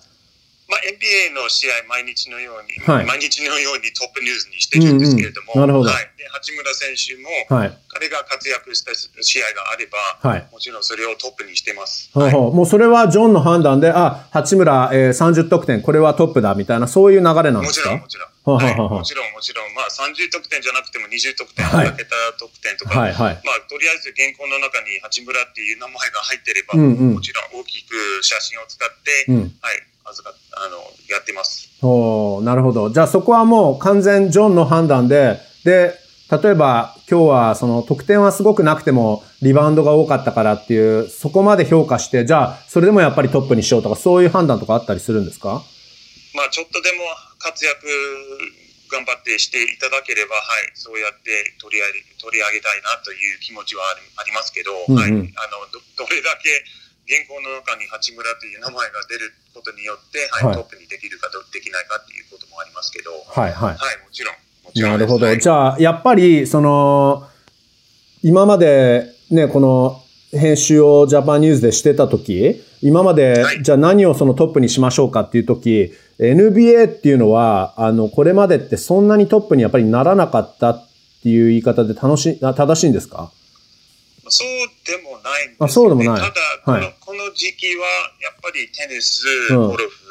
[0.72, 12.10] まあ、NBA の試合、毎日のように、はい、毎日のようにトップニュースにしてるんですけれども、うんうん、なるほど、はい、で八村選手も、はい、彼が活躍した試合があれば、はい、もちろんそれをトップにしてます。
[12.18, 17.92] はい、もうそれはジョンの判断で、あ、八村、えー、30得点、これはトップだみたいな、そういう流れなんですか？
[17.98, 18.58] もちろん、もちろん。
[18.58, 30.78] はい、もちろん、もちろん、まあ、30得点じゃなくても20得点、2桁得点とか、はいはい、まあ、とりあえず原稿の中に八村っていう名前が入ってれば、うんうん、もちろん大きく写真を使って、うん、はい、預かあの
[31.10, 31.70] やってます。
[31.82, 32.92] おなるほど。
[32.92, 35.96] じゃあそこはもう完全ジョンの判断で、で、
[36.32, 45.62] 例えば今日はその得点はすごくなくてもリバウンドが多かったからっていう、そこまで評価して、じゃあそれでもやっぱりトップにしようとか、そういう判断とかあったりするんですか？
[46.36, 47.04] まあちょっとでも
[47.40, 47.88] 活躍
[48.92, 53.84] 頑張ってしていただければ、はい、そうやって取り上げ取り上げたいなという気持ちは
[54.16, 55.24] ありますけど、うんうん、はい、あの
[55.72, 56.64] どどれだけ
[57.12, 64.36] 原稿の中に八村という名前が出ることによって、はい、はい、トップにできるかできないかっていうこともありますけど、はいはい、はい、もちろん。
[64.80, 65.36] ろんなるほど。
[65.36, 67.28] じゃあ、やっぱり、その、
[68.24, 80.88] 今までね、この編集をジャパンニュースでしてた時、今まで、じゃあ何をそのトップにしましょうかっていう時、NBA っていうのは、あの、これまでってそんなにトップにやっぱりならなかったっ
[81.24, 83.32] ていう言い方で楽し、正しいんですか？
[84.32, 84.48] そう
[84.86, 86.22] でもないんです、ね、あそうでもない。
[86.22, 86.34] ただ
[86.66, 87.86] この、はい、この時期は
[88.22, 90.08] やっぱりテニス、ゴルフ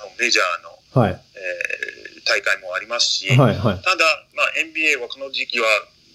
[0.00, 1.12] のメジャーの、はい。
[1.12, 5.66] えー、大会もありますし、はいはい、ただ、まあ、NBA はこの時期は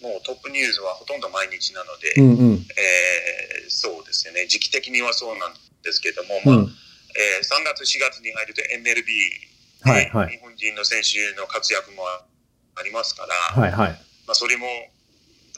[0.01, 5.53] もうトップニュースはほとんど毎日なので、うんうん、えー、そうですよね、時期的にはそうなん
[5.83, 6.71] ですけども、まあ、うん、
[7.17, 13.91] えー、3月、4月に入ると MLB、はいはい、日本人の選手の活躍もありますから、はいはい。
[14.27, 14.67] まあ、それも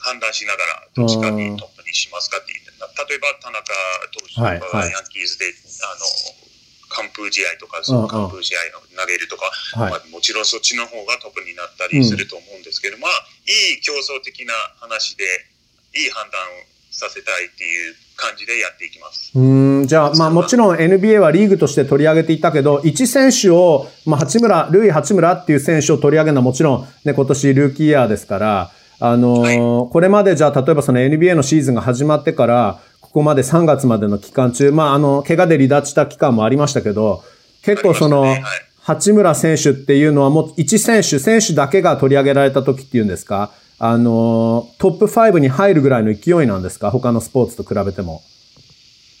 [0.00, 3.72] 判断しながら、どっちかにトップにしますかっていう、例えば田中
[4.12, 5.46] 投手とかがヤンキーズで、
[5.84, 6.50] あの、
[6.90, 13.10] 完封試合とか、その完封試合を投げるとか、まあ、もちろんそっちの方がトップになったりすると思うんですけど、まあ、
[13.46, 15.24] いい競争的な話で、
[15.94, 19.32] いい判断をさせたいっていう感じでやっていきます。
[19.34, 37.24] うん、じゃあ、まあもちろん NBA はリーグとして取り上げていたけど、1選手を、まあ八村、ルイ八村っていう選手を取り上げるのはもちろんね、今年ルーキーイヤーですから、あのーはい、これまでじゃあ、例えばその NBA のシーズンが始まってから、ここまで3月までの期間中、まあ、あの、怪我で離脱した期間もありましたけど、
[37.62, 38.30] 結構その、ね。
[38.30, 38.42] はい、
[38.82, 48.22] 八村選手っていうのはもう一選手、選手だけが取り上げられた時っていうんですかあの、トップ5に入るぐらいの勢いなんですか他のスポーツと比べても。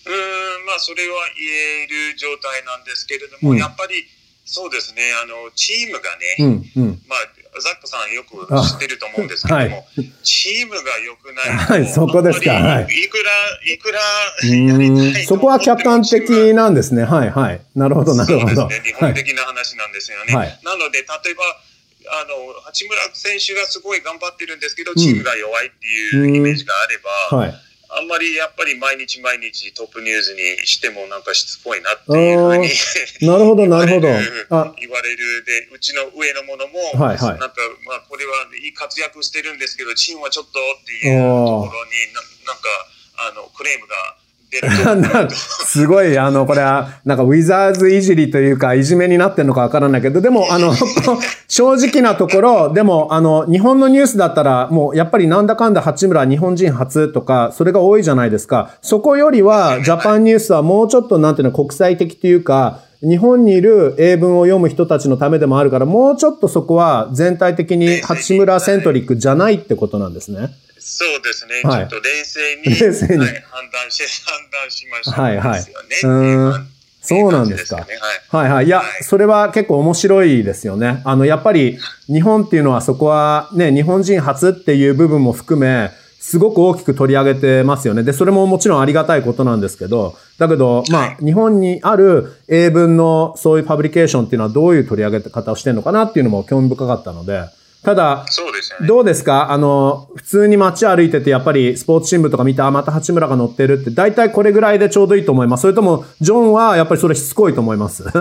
[0.06, 4.04] うん、まあ、それは言える状態なんですけれども、うん、やっぱり、
[4.44, 9.84] そうですね、あの、チームがね、うんうん、まあ、ザックさんよく知ってると思うんですけども、はい、
[10.22, 12.52] チームが良くないと、はい、そこですか。
[12.52, 12.84] はい。
[12.84, 13.30] いくら、
[13.66, 14.00] いくら
[14.48, 17.04] やりたいそこは客観的なんですね。
[17.04, 17.60] はい、はい。
[17.74, 18.54] なるほど、なるほど。
[18.54, 18.92] そうですね。
[18.92, 20.34] 日本的な話なんですよね。
[20.34, 21.44] はい、なので、例えば、
[22.12, 26.98] あの、八村選手がすごい頑張ってるんですけど、チームが弱いっていうイメージがあれ
[27.30, 27.69] ば、はい。
[27.90, 32.68] あんまりやっぱり毎日毎日トップニュースにしてもなんかしつこいなっていうふうに
[33.26, 34.08] なるほど、 なるほど。
[34.78, 42.68] 言われるで、うちの上のものも、はいはい、なんか、まあこれはいい活躍してるんですけど、チームはちょっとっていうところにななんか、
[43.28, 44.16] あの、クレームが
[45.38, 50.74] すごい、あの、これは、なんか、ウィザーズいじりというか、いじめになってるのかわからないけど、でも、あの、
[51.46, 58.72] 正直なところ、でも、あの、日本のニュースだったら、もう、やっぱりなんだかんだ八村日本人初とか、それが多いじゃないですか。
[58.82, 70.50] そこよりは、ジャパンニュースはもうちょっと、なんていうの、国際的というか、日本にいる英文を読む人たちのためでもあるから、もうちょっとそこは全体的に八村セントリックじゃないってことなんですね。
[70.90, 75.64] そうですね、はい、ちょっと冷静に冷静に、はい、判断し、判断しました、ね、はいはい。
[76.04, 76.66] うん
[77.02, 77.82] そうなんですか。
[77.82, 77.96] すね、
[78.30, 78.66] はい、はいはい。
[78.66, 81.00] いや、はい、それは結構面白いですよね。
[81.06, 88.02] あの、やっぱり日本っていうのはそこはね、日本人初っていう部分も含め、すごく大きく取り上げてますよね。
[88.02, 97.44] で、それももちろんありがたいことなんですけど、だけど、まあ、日本にある英文のそういうパブリケーションっていうのはどういう取り上げ方をしてるのかなっていうのも興味深かったので、
[97.82, 98.26] ただ、
[98.80, 99.50] ね、どうですか？
[99.50, 105.62] あの、普通に街歩いてて、やっぱりスポーツ新聞とか見て、あ、また八村が乗ってるって、大体これぐらいでちょうどいいと思います。
[105.62, 108.02] それとも、ジョンはやっぱりそれしつこいと思います？
[108.02, 108.12] えっ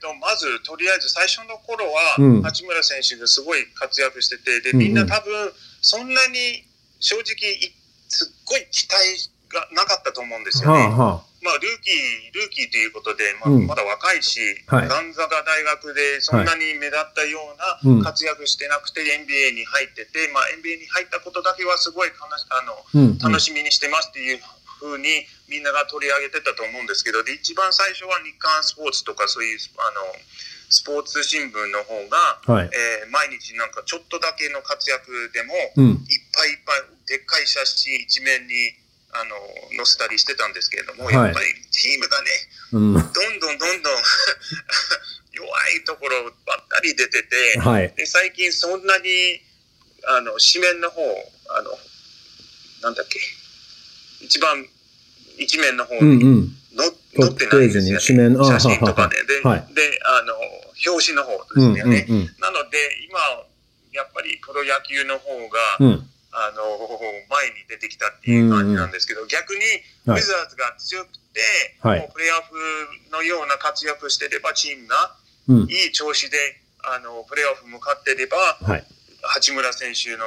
[0.00, 6.64] と、まず、とりあえず最初の頃は、うん、八村選手がすごい活躍してて、で、みんな多分、そんなに
[7.00, 7.24] 正直、
[8.08, 8.96] すっごい期待
[9.52, 10.78] がなかったと思うんですよね。
[10.78, 17.38] はあはあまあ、ルーキー、ルーキーということで、まあ、まだ若いし、はい、ガンザが大学でそんなに目立ったよ
[17.86, 22.74] うな活躍してなくて、NBA に入ってて、まあ、NBA に入ったことだけはすごいあの、
[23.22, 24.40] 楽しみにしてますっていう
[24.80, 30.02] ふうにみんなが取り上げてたと思うんですけど、で、一番最初は日刊スポーツとかそういう、あの、
[30.68, 35.96] スポーツ新聞の方が、はい、えー、毎日なんかちょっとだけの活躍でも、うん、いっ
[36.32, 38.76] ぱいいっぱいでっかい写真一面に
[39.18, 39.34] あの
[39.76, 42.30] 載せたりしてたんですけれども、はい、やっぱりチームがね、
[42.72, 43.92] うん、どんどんどんどん
[45.34, 49.42] 弱いところばっかり出てて、はい、で最近そんなに
[50.06, 51.02] あの紙面の方
[51.50, 51.78] あの
[52.82, 53.20] なんだっけ
[54.20, 54.66] 一番
[55.36, 58.44] 一面の方に載、うん、ってないんですよね。
[58.44, 60.34] 写真とかねではい、であの
[60.86, 62.78] 表紙の方ですよね、うんうんうん、なので
[63.08, 63.18] 今
[63.92, 66.62] やっぱりプロ野球の方が、うんあの、
[67.28, 69.60] 前に出てきたっていう感じなんですけど、うんうん、逆に、
[70.06, 71.42] ウィザーズが強くて、
[71.82, 75.16] はい、もうプレーオフのような活躍してれば、チームが
[75.68, 76.38] いい調子で、
[76.84, 78.84] あの、プレーオフ向かってれば、はい、
[79.22, 80.24] 八村選手の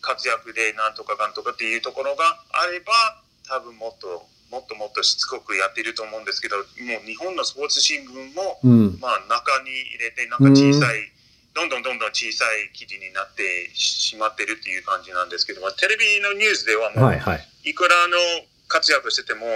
[0.00, 2.92] 活躍でなんとかかんとかっていうところがあれば、
[3.48, 11.11] 多分もっと、もっともっとしつこくやっていると思うんですけど、もう日本のスポーツ新聞も、うん、まあ中に入れて、なんか小さい、うん
[11.54, 18.16] どんどんどんどん小さい記事になってしまってるっていう感じなんですけども、テレビのニュースではもう、はいはい、いくらの
[18.68, 19.46] 活躍してても、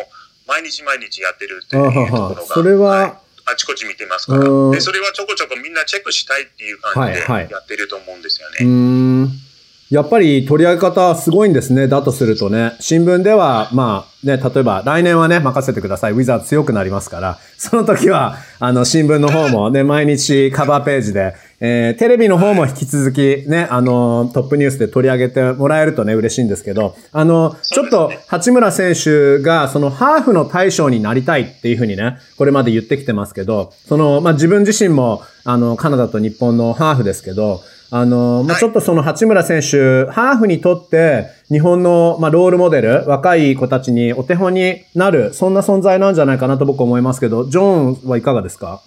[0.47, 3.13] 毎日毎日やってるっていうところが、それは、はい
[3.49, 4.41] あちこち見てますから。
[4.73, 8.57] で、それはちょこちょこみんなチェックしたいっていう感じでやってると思うんですよね。
[8.59, 9.47] はいはい
[9.89, 11.87] やっぱり取り上げ方すごいんですね。
[11.87, 12.73] だとするとね。
[12.81, 16.13] 新聞では、まあね、例えば来年はね、任せてください。
[16.13, 48.83] ウィザーズ強くなりますから、その時は、あの、新聞の方もね、毎日カバーページで、えー、テレビの方も引き続きね、あの、トップニュースで取り上げてもらえるとね、嬉しいんですけど、あの、ちょっと、八村選手が、そのハーフの対象になりたいっていうふうにね、これまで言ってきてますけど、その、まあ、自分自身も、あの、カナダと日本のハーフですけど、あの、まあ、ちょっとその八村選手、ハーフにとって日本の、まあ、ロールモデル、若い子たちにお手本になる、そんな存在なんじゃないかなと僕思いますけど、ジョンはいかがですか？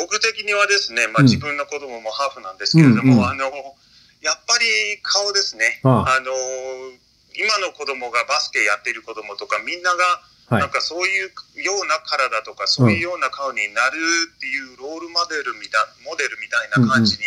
[0.00, 3.50] 僕的にはですね、まあ、自分の子供もハーフなんですけれども、うんうん、あの、
[4.22, 5.80] やっぱり顔ですね。
[5.84, 6.20] ああ。
[6.20, 6.32] の、
[7.34, 11.30] 今の子供がバスケやってる子供とかみんなが、なんかそういう
[11.62, 13.98] ような体とか、そういうような顔になる
[14.36, 17.22] っていうロールモデルみたモデルみたいな感じに、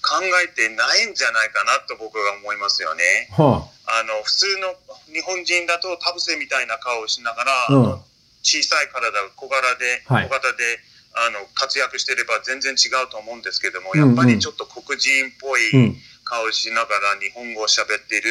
[0.00, 3.28] 考えてないんじゃないかなと僕は思いますよね。
[3.36, 4.74] はあ、あの普通の
[5.12, 8.00] 日本人だと田臥みたいな顔をしながら、うん、
[8.42, 10.80] 小さい体小柄で、小型で
[11.12, 18.30] あの活躍してれば全然違うと思うんですけども、やっぱりちょっと黒人っぽい顔をしながら日本語を喋ってる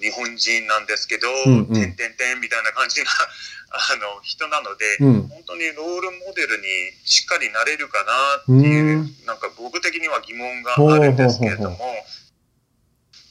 [0.00, 3.10] 日本人なんですけど、うんうん、てんてんてんみたいな感じな
[3.70, 6.64] あの人なので、うん、本当にロールモデルに
[7.04, 12.06] しっかりなれるかなっていう、うん、なんか僕的には疑問があるんですけれども、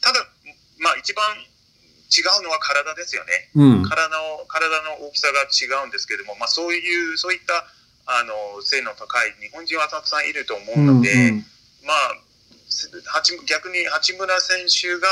[0.01, 0.27] ただ、
[0.79, 3.49] まあ一番違うのは体ですよね。
[3.55, 7.65] うん、体の体の大きさが違うんですけども、まあそういう、そういった
[8.05, 11.45] あの背の高い日本人はたくさんいると思うので、うんうん、
[11.85, 12.17] まあ
[13.47, 15.07] 逆に八村選手が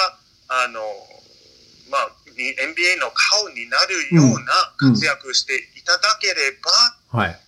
[0.50, 0.80] あの
[1.90, 6.34] まあ、NBA の顔になるような活躍していただけれ
[7.12, 7.40] ば、はい、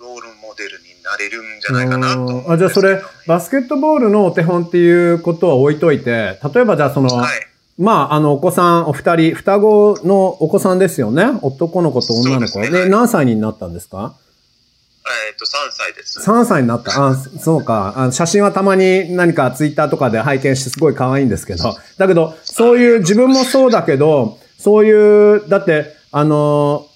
[0.00, 11.38] ロールモデルになれるんじゃないかなと、ね、あじゃあそれ、バスケットボールのお手本っていうことは置いといて、例えばじゃあその、はい、まあ、あの、お子さん、お二人、双子のお子さんですよね？
[11.42, 12.60] 男の子と女の子。
[12.60, 12.80] で、ね。
[12.80, 14.14] はい、何歳になったんですか？
[15.06, 16.18] えっ、と、3歳です。
[16.20, 17.08] 3歳になった。
[17.08, 17.92] あ、そうか。
[17.96, 21.76] あ写真はたまに何かツイッターとかで拝見してすごい可愛いんですけど。
[21.98, 26.86] だけど、そういう、自分もそうだけど、そういう、だって、あの、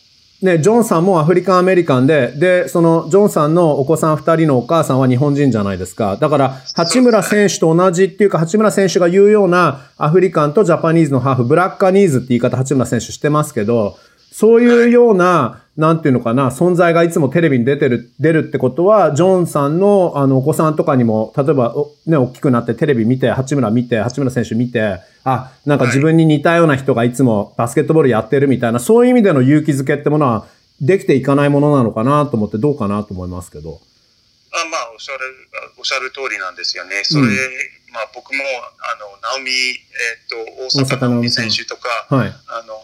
[0.40, 6.16] ね、ジョンさんもアフリカンアメリカンで、で、その、ジョンさんのお子さん二人のお母さんは日本人じゃないですか。
[6.16, 13.98] だから、八村選手と同じっていうか、八村選手が言うようなアフリカンとジャパニーズのハーフ、ブラッカニーズって言い方八村選手してますけど、
[14.30, 21.72] そういうような、なんていうのかな、存在がいつもテレビに出てる、出るってことは、ジョンさんの、あの、お子さんとかにも、例えば、
[22.04, 30.48] ね、大きくなってテレビ見て、八村見て、八村選手見て、あ、なんか自分に似たような人がいつもバスケットボールやってるみたいな、そういう意味での勇気づけってものは、
[30.80, 33.80] できていかないものなのかなと思って、どうかなと思いますけど。
[34.50, 35.20] あまあ、おっしゃる、
[35.78, 37.02] おっしゃる通りなんですよね。
[37.04, 37.28] それ、うん、
[37.92, 38.42] まあ僕も、
[38.82, 42.82] あの、ナオミ、えっ、ー、と、大阪ナオミ選手とか、はい、あの、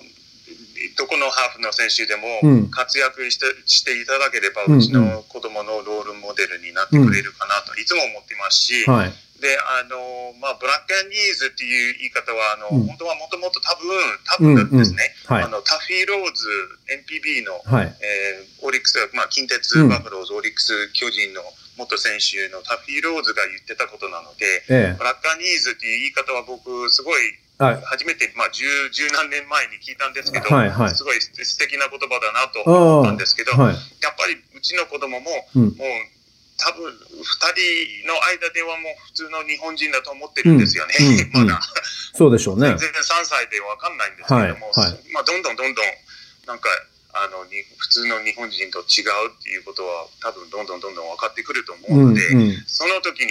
[0.97, 13.93] どこのハーフの選手でも活躍して,、していただければ、うちの子供のロールモデルになってくれるかなといつも思ってますし、はい、であのまあ、 Blackanese っていう言い方はあの、うん、本当はもともと多分
[14.25, 15.43] 多分ですね、うんうん。
[15.43, 16.49] はい、あのタフィーローズ
[16.89, 21.43] NPB の、はい、えー、オリックス、まあ、近鉄バファローズ、オリックス巨人の
[21.77, 27.21] 元選手のタフィーローズが言ってたことなので、ええ、 Blackanese っていう言い方は僕すごい
[27.73, 35.75] 初めて、まあ、十、十何年前に聞いたんですけど、はいはい、すごい素敵な言葉だなと思ったんですけど、はい、やっぱりうちの子供も、うん、もう、
[36.57, 41.61] 多分、二人の間ではもう普通の日本人だと思ってるんですよね、うんうん、 まだ。
[42.15, 42.69] そうでしょうね。
[42.69, 45.87] 全然3歳でわかんないんですけども、はいはい、まあ、どんどんどんどん、
[46.47, 46.69] なんか、
[47.15, 47.47] あの
[47.79, 53.31] 普通の日本人と違うっていうことは多分どんどんどんどん分かってくると思うので、うんうん、その時に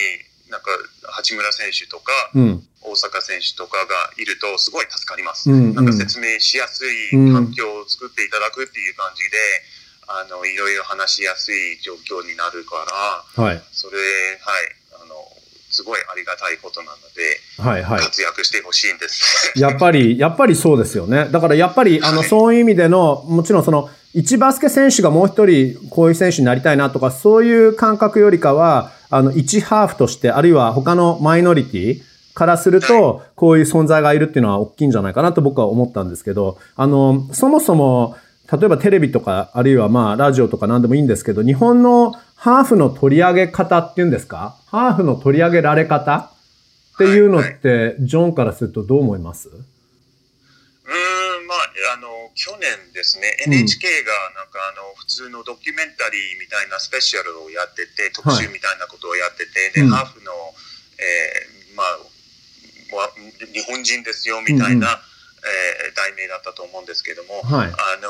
[0.49, 0.71] なんか
[1.11, 9.37] 八村選手とか、うん、大阪選手とかがいるとすごい助かります、うんうん、なんか説明しやすい環境を作っていただくっていう感じで、
[10.07, 12.85] あのいろいろ話しやすい状況になるか
[13.37, 15.15] ら、はい、それはいあの
[15.73, 19.51] すごいありがたいことなので、はいはい、活躍してほしいんです。
[19.59, 21.27] やっぱり、やっぱりそうですよね。
[21.31, 32.01] だからやっぱり、あの、はい、そういう意味での、もちろんその、一バスケ選手がもう一人、こういう選手になりたいなとか、そういう感覚よりかは、あの、一ハーフとして、あるいは他のマイノリティ
[32.33, 38.17] からすると、こういう存在がいるっていうのは大きいんじゃないかなと僕は思ったんですけど、あの、そもそも、
[38.51, 44.57] 例えばテレビとか、あるいはまあ、ラジオとか何でもいいんですけど、日本のハーフの取り上げ方っていうんですか？
[44.67, 46.29] ハーフの取り上げられ方？
[46.93, 49.47] っていうのって、ジョンからするとどう思います？
[49.47, 49.55] うん、
[51.47, 51.57] まあ、
[51.95, 60.31] あの、去年ですね、NHK がなんかあの普通のドキュメンタリーみたいなスペシャルをやってて、特集みたいなことをやってて、で、ハーフの、
[60.99, 61.87] えー、まあ、
[63.53, 68.09] 日本人ですよみたいな、うんうん、えー、題名だったと思うんですけども、はい、あの、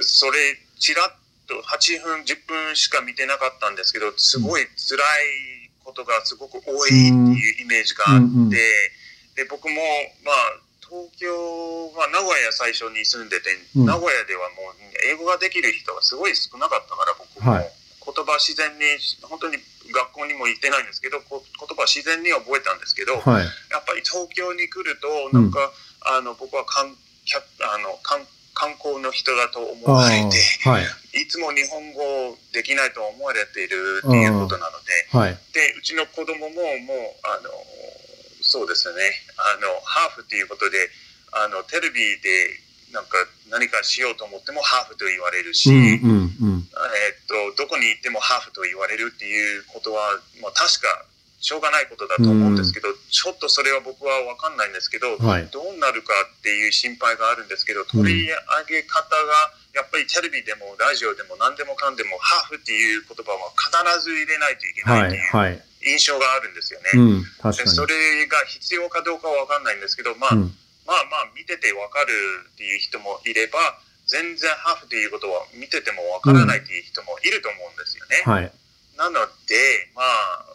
[0.00, 1.10] それ、ちらっ
[1.46, 8.60] と8分、10分しか見てなかったんですけど、すごい辛いことがすごく多いっていうイメージがあって、うんうん、で、
[9.48, 9.74] 僕も、
[10.24, 11.26] まあ、東京
[11.98, 14.74] は名古屋最初に住んでて、うん、名古屋ではもう
[15.10, 18.84] 英語ができる人がすごい少なかったから僕も、言葉自然に
[19.22, 19.58] 本当に
[19.92, 21.40] 学校にも行ってないんですけど言
[21.76, 28.20] 葉自然に覚えたんですけど、はい、やっぱり東京に来るとなんか、うん、あの僕は観客あの観
[28.56, 32.00] 観光の人だと思われて、はい、いつも日本語
[32.54, 36.64] できないと思われているっていうことなので、はい、でうちの子供ももう
[37.20, 37.50] あの
[38.40, 38.96] そうですね
[39.36, 40.88] あのハーフっていうことで
[41.32, 43.18] あのテレビでなんか
[43.50, 51.06] 何かしようと思ってもハーフと言われるし、うんうんうん、えー、っとどこに行ってもハーフと言われるっていうことは、まあ、確か
[51.40, 58.34] しょうがないことだと思うんですけど、ちょっとそれは僕は分かんないんですけど、はい、どうなるかっていう心配があるんですけど、取り上
[58.66, 63.70] げ方が、やっぱりテレビでもラジオでも何でもかんでも、ハーフっていう言葉は必
[64.02, 66.90] ず入れないといけないっていう印象があるんですよね。
[67.44, 70.50] はいはい、でそれが必要かどうかは分かんないんですけど、まあ、うん、
[70.82, 72.10] まあまあ見てて分かる
[72.54, 78.22] っていう人もいれば、全然ハーフっていうことは見てても分からないっていう人もいると思うんですよね。
[78.24, 78.52] はい、
[78.96, 80.46] なので、まあ、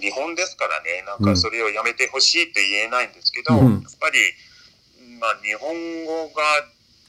[0.00, 4.18] 日本ですからね、なんかそれをやめてほしいと言えないんですけど、うん、やっぱり、
[5.20, 5.74] まあ、日本
[6.06, 6.42] 語が、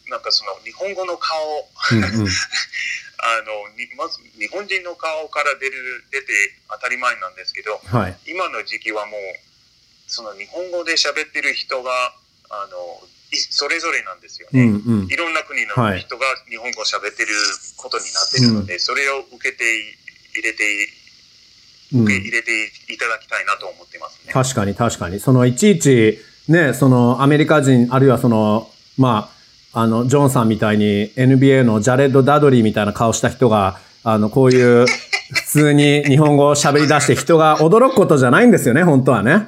[0.10, 1.38] なんかその日本語の顔、
[1.94, 2.28] うんうん、
[3.22, 6.34] あのまず日本人の顔から出る出て
[6.68, 9.22] 当たり前なんですけど、はい、今の時期はもう
[10.08, 11.92] その日本語で喋ってる人が
[12.50, 17.30] あのそれぞれなんですよね、うんうん、いろんな国の人が日本語を喋ってる
[17.78, 19.64] ことになってるので、はい、それを受けて
[20.34, 20.90] 入れて
[21.94, 24.32] 受け入れていただきたいなと思ってますね。
[24.32, 25.20] 確かに確かに。
[25.20, 29.32] そのいちいち、ね、そのアメリカ人、あるいはその、ま
[29.74, 34.86] あ、あの、ジョンさんみたいに NBA のジャレッド・ダドリーみたいな顔した人が、あの、こういう
[35.34, 39.48] 普通に日本語を喋り出して人が驚くことじゃないんですよね、本当はね。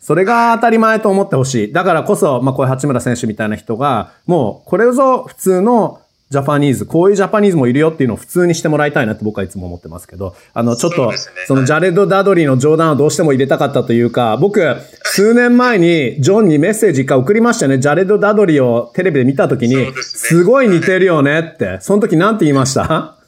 [0.00, 1.72] それが当たり前と思ってほしい。
[1.72, 11.12] だからこそ、まあこういう八村選手みたいな人が、もうこれぞ普通のジャパニーズ、こういうジャパニーズもいるよっていうのを普通にしてもらいたいなって僕はいつも思ってますけど、あの、ちょっと、
[11.48, 14.62] そのジャレッド・ダドリーの冗談をどうしても入れたかったというか、僕、
[15.02, 17.78] 数年前にジョンにメッセージ一回送りましたね。
[17.78, 21.78] ジャレッド・ダドリーをテレビで見たときに、すごい似てるよねって。
[21.80, 23.19] その時なんて言いました？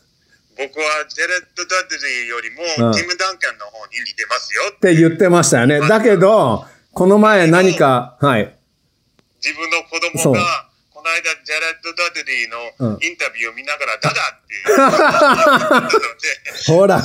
[0.56, 5.80] 僕はジャレッド・ダドリーよりも、ティム・ダンカンの方に似てますよって言ってましたよね。
[5.80, 8.54] だけど、この前何か、はい。
[9.42, 15.88] 自分の子供が、この間、ジャレッド・ダドリーのインタビューを見ながら、ダダって
[16.68, 16.98] 言 ほら。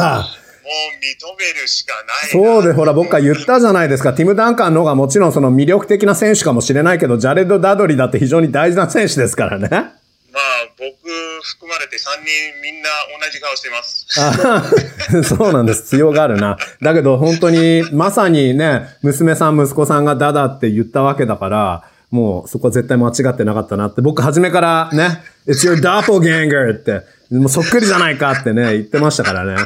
[0.67, 2.31] もう認めるしかない。
[2.31, 4.13] そうで、ほら、僕が言ったじゃないですか。
[4.13, 9.96] ティム・ダンカンの方がもちろんその魅力的な選手かもしれないけど、ジャレッド・ダドリーだって非常に大事な選手ですからね。
[10.37, 11.09] まあ、僕
[11.41, 14.05] 含まれて3人みんな同じ顔してます。
[15.35, 15.97] そうなんです。
[15.97, 16.59] 強がるな。
[16.79, 27.01] だけど本当に、まさにね、娘さん、息子さんがダダって言ったわけだから、もうそこは絶対間違ってなかったなって、僕初めからね、It's your doppelganger って、
[27.35, 29.55] もうそっくりじゃないかってね、言ってましたからね。
[29.55, 29.65] なる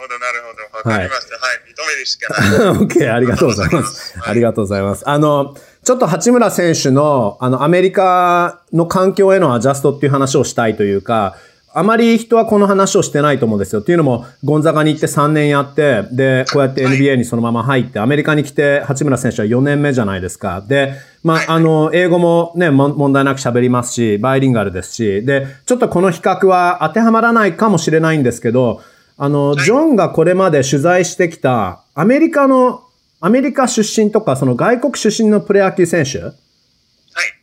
[0.00, 0.90] ほど、なるほど。
[0.90, 1.36] わかりました。
[1.36, 2.84] はい、はい、認めるしかない。
[3.12, 4.14] OK、ありがとうございます。
[4.22, 5.08] ありがとうございます。
[5.08, 5.54] あの、
[5.84, 11.36] ちょっと八村選手の、あの、アメリカの環境へのアジャストっていう話をしたいというか、
[11.72, 13.80] あまり人はこの話をしてないと思うんですよ。
[13.80, 20.64] っていうのも、ゴンザガに行って3年やって、で、こうやって NBA にそのまま入って、アメリカに来て、八村選手は4年目じゃないですか。
[20.66, 28.82] で、まあ、あの、英語もね、問題なく喋りますし、バイリンガルですし、で、ちょっとこの比較は当てはまらないかもしれないんですけど、
[29.16, 32.82] あの、ジョンがこれまで取材してきた、アメリカの、
[33.20, 36.30] アメリカ出身とか、その外国出身のプロ野球選手、は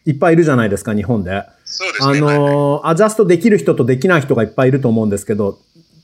[0.06, 0.12] い。
[0.12, 1.44] いっぱいいるじゃないですか、日本で。
[1.66, 2.34] そうですね。
[2.34, 5.60] あの、アジャストできる人とできない人がいっぱいいると思うんですけど、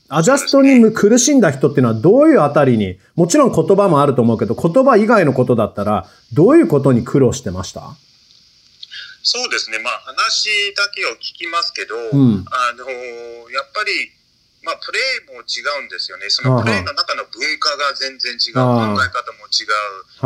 [0.08, 7.96] アジャストに苦しんだ人っていうのはどういうあたりに、もちろん言葉もあると思うけど、言葉以外のことだったら、どういうことに苦労してました？
[9.22, 9.78] そうですね。
[9.78, 12.84] まあ話だけを聞きますけど、うん、あの、
[13.50, 14.10] やっぱり、
[14.64, 16.28] まあプレーも違うんですよね。
[16.28, 18.54] そのプレーの中の文化が全然違う。
[18.56, 19.68] 考え方も違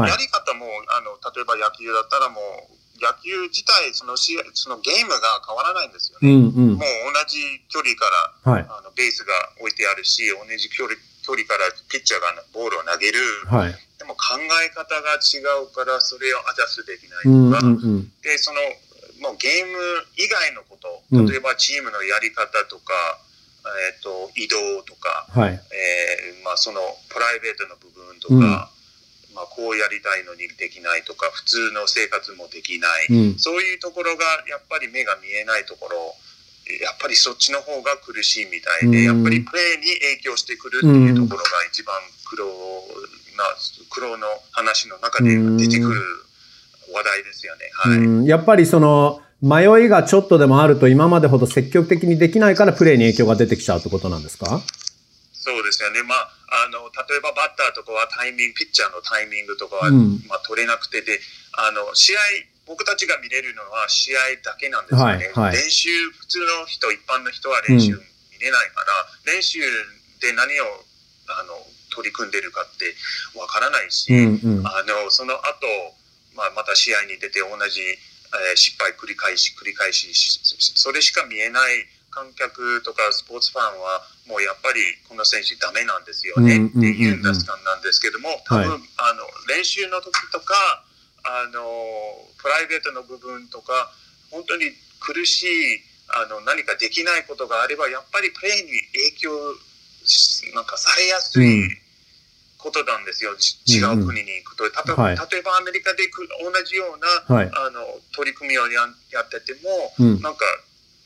[0.07, 0.09] う。
[0.09, 6.34] やり方も、あの、例えば野球だったらもう、野球自体その試合そのゲームが変わらないんですよね。
[6.34, 8.11] うんうん、もう同じ距離か
[8.45, 18.59] ら、はい、あのベースが置いてあるし同じ距離距離からピッチャーがボールを投げる、はい、でも考え方が違うからそれをアジャストできないとか、うんうんうん、でその
[19.20, 19.78] もうゲーム
[20.16, 22.95] 以外のこと例えばチームのやり方とか、
[23.76, 28.70] えーと、移動とか、はい、えー、まあ、そのプライベートの部分とか、
[29.34, 36.14] まあ、こうやりたいのにできないとか普通の生活もできない、うん、そういうところがやっぱり目が見えないところ
[36.82, 39.86] やっぱりそっちの方が苦しいみたいで、やっぱりプレーに
[40.20, 41.96] 影響してくるっていうところが一番
[42.28, 42.44] 苦労
[43.38, 43.44] な
[43.88, 46.00] 苦労の話の中で出てくる
[46.92, 47.70] 話題ですよね。
[47.72, 54.61] はい、やっぱりその迷いがちょっとでもあると今までほど積極的にできないからプレーに影響が出てきちゃうってことなんですか？
[55.32, 56.03] そうですよね。
[56.03, 56.30] まあ
[56.66, 61.20] あの例えばバッターとかはタイミングピッチャーのタイミングとかは、うん、まあ、取れなくてで
[61.53, 62.18] あの試合
[62.66, 69.61] 僕たちが見れるのは試合だけなんですよね、はいはい、練習普通の人一般の人は練習見れないから、うん、練習
[70.20, 70.84] で何を
[71.28, 71.55] あの
[71.95, 72.93] 取り組んでるかって
[73.39, 75.45] わからないし、うんうん、あのその後、
[76.36, 77.80] まあまた試合に出て同じ、
[78.34, 90.54] えー、失敗繰り返し繰り返しそれしか見えない観客とかスポーツファンはもうやっぱりこの選手ダメなんですよねっていうんですなんですけども多分、はい、あの練習の時とか
[91.24, 91.62] あの
[92.38, 93.92] プライベートの部分とか
[94.30, 99.30] 本当に苦しいあの何かできないことがあればやっぱりプレーに影響
[100.54, 101.68] なんかされやすい
[102.68, 106.04] ことなんですよ、うん、違う国に行くと、例えば、はい、例えばアメリカで
[106.44, 107.80] 同じような、はい、あの
[108.12, 110.44] 取り組みをややってても、うん、なんか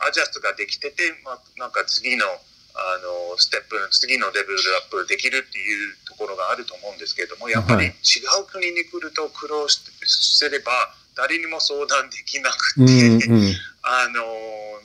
[0.03, 2.27] アジャストができてて、まあ、なんか次の
[2.73, 10.73] あのステップ次のレベルアップできるっていうところがあると思うんですけれどもやっぱり違う国に来ると苦労してすれば
[11.15, 13.55] 誰にも相談できなくて、うんうん、
[13.85, 14.25] あの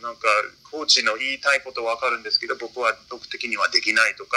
[0.04, 0.28] なんか
[0.70, 4.36] コーチの言いたいこと分かるんですけど僕は僕的にはできないとか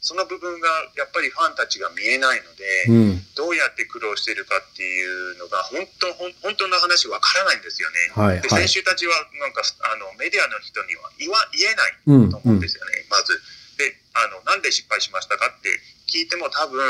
[0.00, 6.08] その部分がやっぱりファンたちが見えないので、うん、どうやって苦労しているかっていうのが本当
[6.40, 7.96] 本当の話わからないんですよね。
[8.16, 9.60] はい、で選手たちはなんか
[9.92, 13.36] あのメディアの人には言わ言えないと思うんですよね、うんうん、まず。
[13.76, 15.68] であのなんで失敗しましたかって
[16.08, 16.80] 聞いても多分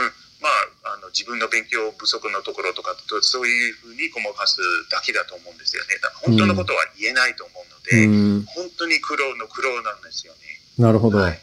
[0.40, 0.48] ま
[0.88, 4.56] あ、あの自分の勉強不足のところとかそういうふうにごまかす
[4.90, 6.00] だけだと思うんですよね。
[6.00, 10.38] だから本当のことは言えないと思うので、うん、本当に苦労の苦労なんですよね。
[10.78, 11.18] なるほど。
[11.18, 11.38] はい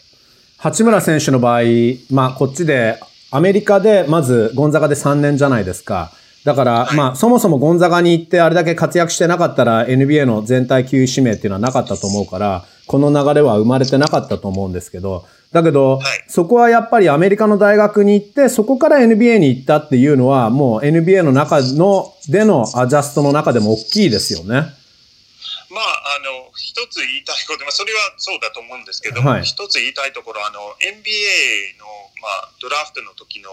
[0.57, 1.61] 八村選手の場合、
[2.11, 2.99] まあ、こっちで、
[3.29, 6.11] アメリカで、まず、ゴンザガで3年じゃないですか。
[6.45, 24.47] だから、まあ、そもそもゴンザガに行ってあれだけ活躍してなかったら NBA の全体級指名っていうのはなかったと思うから、この流れは生まれてなかったと思うんですけど、だけど、そこはやっぱりアメリカの大学に行って、そこから NBA に行ったっていうのは、もう NBA の中の、でのアジャストの中でも大きいですよね。
[24.49, 24.65] まあ、あ
[26.45, 26.46] の、
[26.77, 31.89] 一つ言いたいこと、まあ、それはそうだと思うんですけども、はい、一つ言いたいところ、あの、NBA の、
[32.21, 33.49] まあ、ドラフトの時の、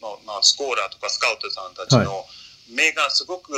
[0.00, 2.24] まあ、まあ、スコーラーとかスカウトさんたちの
[2.72, 3.52] 目がすごく、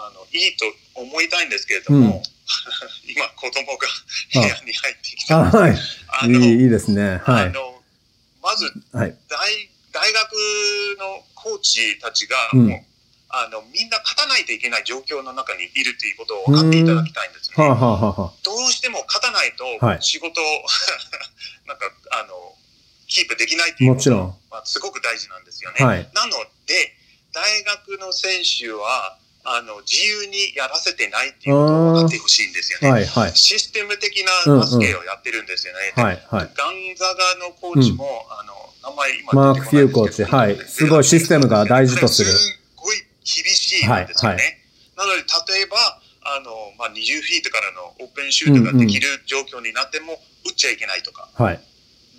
[0.00, 0.64] あの、いいと
[0.96, 2.22] 思いたいんですけれども、うん、
[3.04, 3.86] 今、子供が
[4.32, 5.44] 部屋に入ってきた。
[5.44, 5.76] はい。
[6.08, 7.20] あのいいですね。
[7.20, 7.44] はい。
[7.44, 7.82] あの、
[8.40, 10.32] まず、はい、大、大学
[10.98, 12.93] のコーチたちが、もう、
[13.34, 17.64] あのみんな勝たないといけない状況の中にいるということを分かっていただきたいんですね。
[17.64, 19.64] はあはあはあ、どうしても勝たないと
[20.00, 20.50] 仕事を、は
[21.66, 21.90] い、なんか
[22.22, 22.54] あの
[23.08, 25.84] キープできないということはすごく大事なんですよね。
[25.84, 26.32] はい、なの
[26.66, 26.94] で
[27.32, 32.90] 大学の選手はあの自由にやらせてないっていうことを分かってほしいんですよね。
[32.90, 35.92] はいはい、システム的なバスケをやってるんですよね。
[35.96, 37.04] うんうん、はいはい、ガンザ
[37.40, 38.54] ガのコーチも、うん、あの
[38.90, 40.56] 名前今マーク・フューコーチ、はい。
[40.66, 42.30] すごいシステムが大事とする。
[43.24, 44.36] 厳しいんですよね。
[44.36, 44.60] はいはい、
[44.96, 45.76] なので、例えば、
[46.24, 51.28] あの、まあ、20フィートからのオープンシュートができる状況になっても、打っちゃいけないとか。
[51.34, 51.60] はい、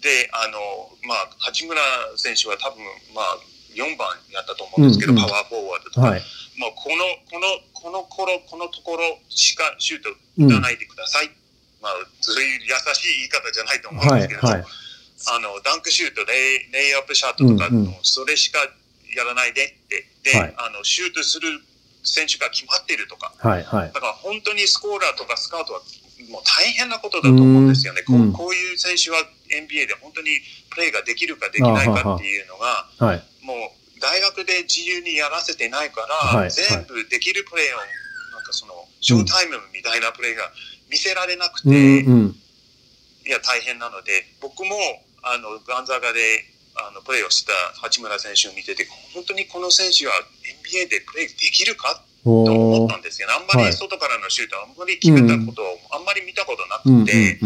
[0.02, 0.60] で、あの、
[1.08, 1.82] まあ、八村
[2.18, 2.82] 選手は多分、
[3.14, 3.38] まあ、
[3.74, 6.22] 4番やったと思うんですけど、うんうん、パワーフォワードとか、はい、
[6.58, 11.28] まあ、この、この、この頃、このところしかシュート打たないでください。
[11.28, 11.34] うん、
[11.82, 18.60] まあ、そういう優しい言い方じゃないと思うんですけど、はいはい、あの、ダンクシュート、レイレイアップシャートとか、うんうん、それしか
[19.16, 21.62] やらないでってで、はい、あのシュートする
[22.04, 25.82] 選手が決まっているとか、はいはい、だから本当にスコーラーとかスカウトは
[26.30, 28.02] もう大変なことだと思うんですよね。
[28.04, 29.18] こうこういう選手は
[29.50, 37.80] NBA で本当にプレーができるかできないかっていうのが、はい、もう大学で自由にやらせてないから、はい、全部できるプレーを、
[38.36, 40.52] なんかその、ショータイムみたいなプレーが
[40.90, 42.36] 見せられなくて、うんうん、
[43.26, 44.76] いや、大変なので、僕も、
[45.24, 46.46] あの、ガンザガで
[46.76, 50.14] あのプレーをした八村選手を見てて本当にこの選手は
[50.64, 57.40] NBA でプレーできるかと思ったんですよ、ね、あんまり外からのシュートあんまり決めたことをあんまり見たことなくて、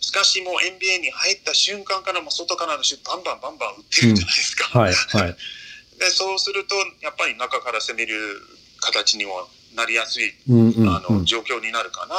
[0.00, 4.70] しかしもう NBA に入った瞬間からも外からのシュートバンバンバンバン打ってるじゃないですか。
[4.74, 5.36] うん、はいはい、
[5.98, 8.40] でそうするとやっぱり中から攻める
[8.80, 12.14] 形にもなりやすい、あの状況になるかな。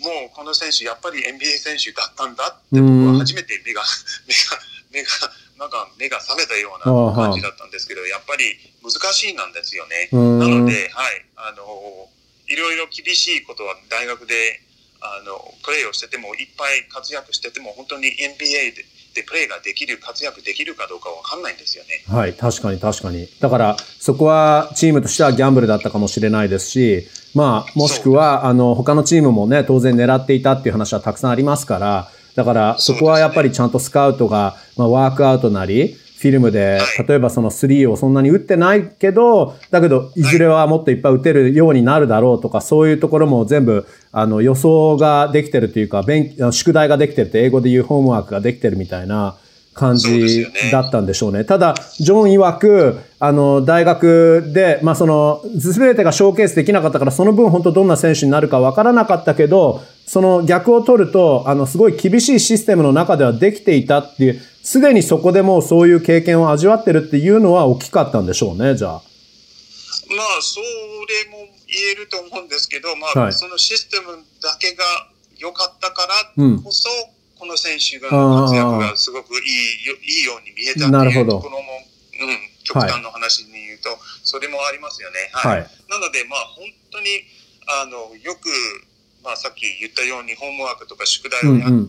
[0.00, 3.84] もうこの選手やっぱり NBA 選手だったんだって僕は初めて目が
[4.26, 4.58] 目が
[4.90, 5.08] 目が、
[5.58, 10.08] なんか目が覚めたような感じだったんですけど、やっぱり難しいなんですよね。
[10.12, 12.08] なので、はい、あの、
[12.48, 14.60] いろいろ厳しいことは大学で、
[15.00, 18.84] あの、プレーをしてても、いっぱい活躍してても、本当に NBA で、
[19.14, 22.04] でプレーができる、活躍できるかどうかわかんないんですよね。
[22.08, 23.28] はい、確かに確かに。
[23.40, 49.36] だから、そこはチームとしてはギャンブルだったかもしれないですし、まあ、もしくは、あの、他のチームもね、当然狙っていたっていう話はたくさんありますから、だからそこはやっぱりちゃんとスカウトが、まあ、ワークアウトなり、フィルムで、例えばその3をそんなに打ってないけど、だけど、いずれはもっといっぱい打てるようになるだろうとか、そういうところも全部、あの、予想ができてるというか、勉、宿題ができてるって、英語で言うホームワークができてるみたいな
[49.80, 51.38] 感じだったんでしょうね。
[51.38, 68.92] うねただ、ジョン曰く、あの、大学で、まあ、その、すべてがショーケースできなかったから、その分本当どんな選手になるかわからなかったけど、その逆を取ると、あの、すごい厳しいシステムの中ではできていたっていう、すでにそこでもうそういう経験を味わってるっていうのは大きかったんでしょうね、じゃあ。
[68.92, 74.12] まあ、それも言えると思うんですけど、まあ、はい、そのシステム
[74.42, 74.84] だけが
[75.38, 76.06] 良かったか
[76.36, 81.80] らこそ、うんこの選手が活躍がすごくいいよいいように見えたっていうところも、
[82.20, 82.36] うん、
[82.68, 85.32] 極端の話に言うと、はい、それもありますよね。
[85.32, 85.64] はい。
[85.64, 87.24] はい、なので、まあ、本当に、
[87.80, 88.52] あの、よく、
[89.24, 91.82] まあ、さっき言ったように、ホームワークとか宿題をやって、うんう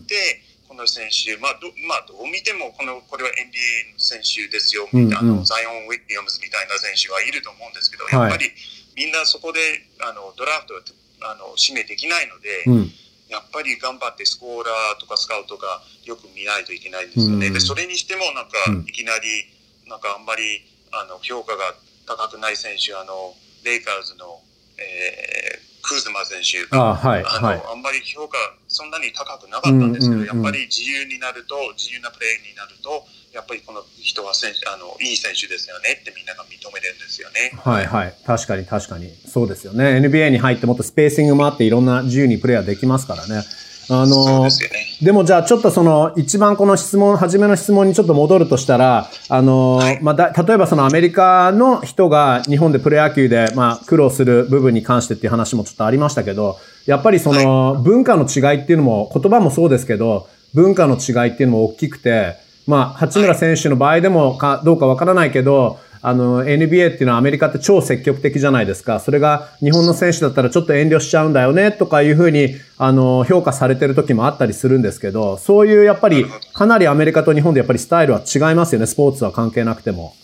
[0.72, 5.38] この選手、まあど、まあ、どう見ても、この、これは NBA の選手ですよ、みたいな、うん。
[5.38, 8.48] うん、ザイオン・ウィリアムズみたいな選手はいると思うんですけど、やっぱり、
[8.96, 9.60] みんなそこで、
[10.00, 10.80] あの、ドラフト
[11.20, 12.92] あの、指名できないので、うん
[13.32, 17.46] やっぱり頑張ってスコーラーとかスカウトがよく見ないといけないですよね。
[17.48, 19.48] うん、で、それにしてもなんか、いきなり、
[19.88, 20.60] なんかあんまり、
[20.92, 21.72] あの、評価が
[22.06, 24.40] 高くない選手、あの、レイカーズの、
[24.76, 28.36] えー、クーズマ選手あ,、はい、あの、はい、あんまり評価
[28.68, 37.52] そんなに高くなかったんですけど、うんうんうん、やっぱり自由になると、自由なプレーになると、やっぱりこの人は選手あのいい選手ですよねってみんなが認めるんですよね。
[37.56, 38.14] はいはい。
[38.26, 39.10] 確かに確かに。
[39.26, 40.00] そうですよね。
[40.06, 43.42] NBA に入ってもっとスペーシングもあっていろんな自由にプレーヤーできますからね。
[43.90, 62.36] あの、でね、でもじゃあちょっとその一番この質問、初めの質問にちょっと戻るとしたら、あの、はい、まあだ、例えばそのアメリカの人が日本でプロ野球でまあ苦労する部分に関してっていう話もちょっとありましたけど、やっぱりその文化の違いっていうのも、言葉もそうですけど、文化の違いっていうのも大きくて、
[62.66, 68.98] まあ、八村選手の場合でもかどうかわからないけど、あの、NBA っていうのはアメリカって超積極的じゃないですか。
[68.98, 78.86] それが日本の選手だったらちょっと遠慮しちゃうんだよねとかいうふうに、あの、評価されてる時もあったりするんですけど、そういうやっぱりかなりアメリカと日本でやっぱりスタイルは違いますよね。
[78.86, 80.16] スポーツは関係なくても。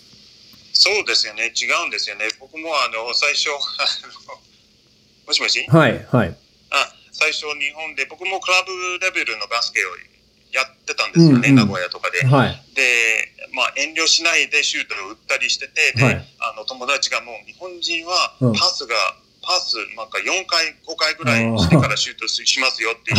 [0.73, 1.53] そうですよね。
[1.55, 2.27] 違うんですよね。
[2.41, 3.51] 僕もあの、最初、
[5.27, 5.65] もしもし？
[5.69, 6.35] はい、はい。
[6.71, 9.89] あ、最初日本で、僕もクラブレベルのバスケを
[10.53, 12.25] やってたんですよね、うんうん、名古屋とかで。
[12.27, 12.83] はい、で、
[13.53, 23.15] まあ、遠慮しないでシュートを打ったりしてて、で、はい、あの友達がもう日本人はパスが、うん、パスなんか4回、5回ぐらいしてからシュートしますよって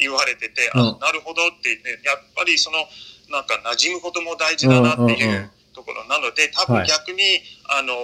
[0.00, 2.78] 言われてて、はいはい、あなるほどって言って、やっぱりその、
[3.30, 7.94] なんか馴染むことも大事だなっていうところなので、多分逆に、あの、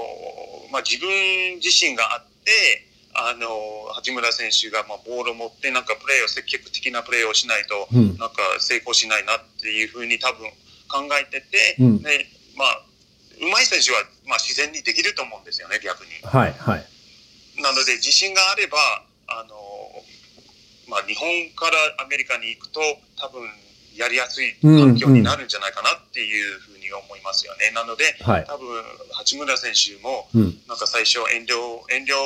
[0.70, 1.08] まあ、自分
[1.56, 10.48] 自身があって、あの八村選手がまあボールを持ってなんかプレーを積極的なプレーをしないと、なんか成功しないなっていうふうに多分
[10.88, 12.84] 考えてて、うん、でまあ
[13.40, 16.10] 上手い選手はまあ自然にできると思うんですよね逆に。
[16.24, 16.84] はいはい。
[17.60, 18.78] なので自信があれば
[19.28, 19.56] あの
[20.88, 22.80] まあ日本からアメリカに行くと
[23.20, 23.44] 多分
[23.96, 27.72] やりやすい環境になるんじゃないかなっていうふうに思いますよね。
[27.74, 28.82] なので、はい、多分
[29.12, 30.28] 八村選手も、
[30.66, 32.16] なんか最初遠慮遠慮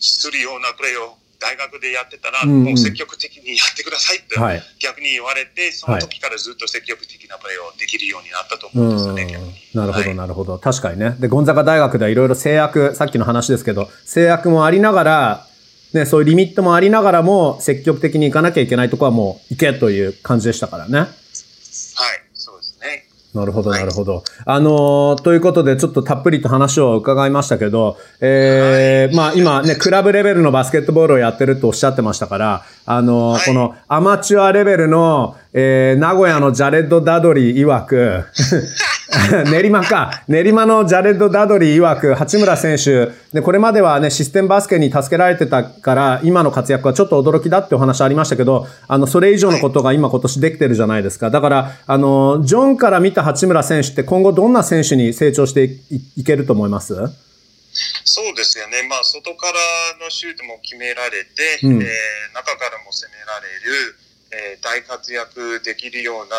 [0.00, 4.36] するようなプレーを大学でやってたら、もう積極的にやってくださいって
[4.78, 9.38] 逆に言われて、その時からずっと積極的なプレーをできるようになったと思うんですよね。
[9.74, 10.58] なるほど、なるほど。
[10.58, 11.16] 確かにね。
[11.18, 15.46] で、ゴンザカ大学ではいろいろ制約、さっきの話ですけど、制約もありながら、
[15.94, 21.08] ね、そういうリミットもありながらも、積極的に行かなきゃいけないとこはもう行けという感じでしたからね。
[23.34, 24.16] なるほど、なるほど。
[24.16, 38.24] はい、あのー、ということで、ちょっとたっぷりと話を伺いましたけど、えー、はい、まあ今ね、クラブレベルのバスケットボールをやってるとおっしゃってましたから、あのーはい、このアマチュアレベルの、えー、名古屋のジャレッド・ダドリー曰く、
[39.50, 40.22] 練馬か。
[40.28, 51.30] 練馬のジャレッド・ダドリー曰く、八村選手、で、これまではね、システムバスケに助けられてたから、今の活躍はちょっと驚きだってお話ありましたけど、あの、それ以上のことが今今年できてるじゃないですか。
[51.30, 55.64] だから、あの、ジョンから見た八村選手って今後どんな選手に成長して
[56.16, 56.94] いけると思います？
[58.04, 58.82] そうですよね。
[58.88, 63.46] まあ、外からのシュートも決められて、うん、えー、中からも攻められ
[63.86, 63.96] る、
[64.54, 66.36] えー、大活躍できるような、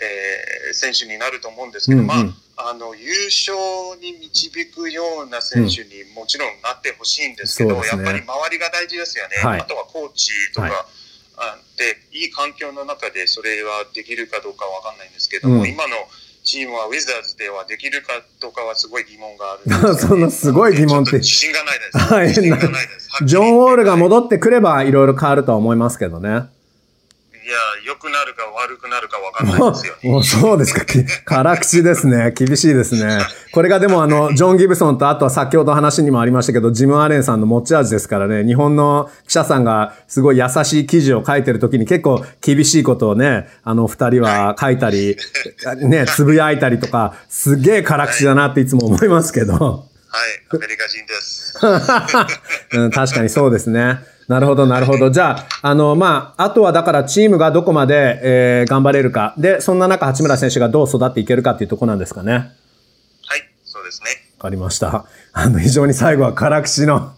[0.00, 2.14] えー、選手になると思うんですけど、うんうん、ま
[2.56, 3.56] あ、あの優勝
[4.00, 7.82] に導くような選手にもちろんなってほしいんですけど、うん。
[7.82, 10.72] ね、やっぱり周りが大事ですよね、はい、あとはコーチとか、はい、
[11.36, 15.96] あでいい環境の中でそれはできるかどうかわかんないんですけども、うん、今の
[16.44, 20.52] チームはウィザーズではできるかどうかはすごい疑問がある んです、ね、そのす。
[20.52, 21.18] ごい疑問って。
[21.18, 21.98] 自信がないです。
[21.98, 22.32] はい。
[22.32, 26.55] ジョン・ウォールが戻ってくればいろいろ変わるとは思いますけどね。
[27.46, 27.54] いや、
[27.86, 30.10] 良くなるか悪くなるか分かんないですよ、ね。
[30.10, 30.84] もうそうですか。
[31.24, 32.32] 辛口ですね。
[32.32, 33.20] 厳しいですね。
[33.52, 45.16] これがでもあの、ジョン・ギブソンとあとは先ほど話にもありましたけど、ジム・アレンさんの持ち味ですからね、日本の記者さんがすごい優しい記事を書いてる時に結構厳しいことをね、あの二人は書いたり、
[45.86, 49.52] ね、つぶやいたりとか、すげえ辛口だなっていつも思いますけど。
[49.54, 49.84] は
[50.26, 51.60] い、アメリカ人です。
[52.76, 54.00] うん、確かにそうですね。
[54.28, 55.10] なるほど、なるほど。
[55.10, 59.34] じゃあ、あの、まあ、あとはだからチームがどこまで、えー、頑張れるか。
[59.38, 62.32] で、そんな中、八村選手がどう育っていけるかっていうところなんですかね。
[62.32, 62.52] はい、
[63.64, 64.08] そうですね。
[64.38, 65.04] わかりました。
[65.32, 67.12] あの、非常に最後は辛口の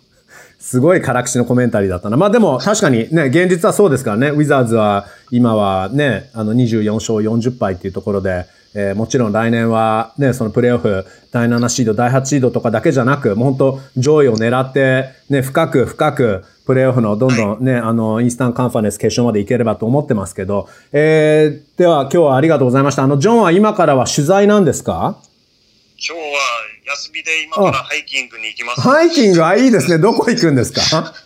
[0.58, 2.18] すごい辛口のコメンタリーだったな。
[2.18, 4.28] まあでも確かにね、現実はそうですからね。
[4.28, 8.44] ウィザーズは今はね、あの24勝40敗っていうところで、
[8.74, 23.04] えー、もちろん来年はね、そのプレーオフ第7シード、第8シードとかだけじゃなく、もう本当上位を狙ってね、深く深くプレーオフのどんどんね、はい、あの、イースタンカンファレンス決勝まで行ければと思ってますけど、えー、では今日はありがとうございました。
[23.04, 25.16] あの、ジョンは今からは取材なんですか？
[25.98, 26.38] 今日は
[26.94, 28.80] 休みで今からハイキングに行きます。
[28.82, 29.98] ハイキングはいいですね。
[29.98, 30.80] どこ行くんですか？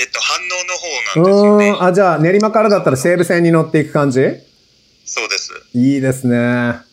[0.00, 1.78] えっと、反応の方なんですよね。
[1.80, 4.20] あ、じゃあ練馬からだったら西武線に乗っていく感じ？
[5.08, 5.52] そうです。
[5.72, 6.36] いいですね。
[6.36, 6.84] わ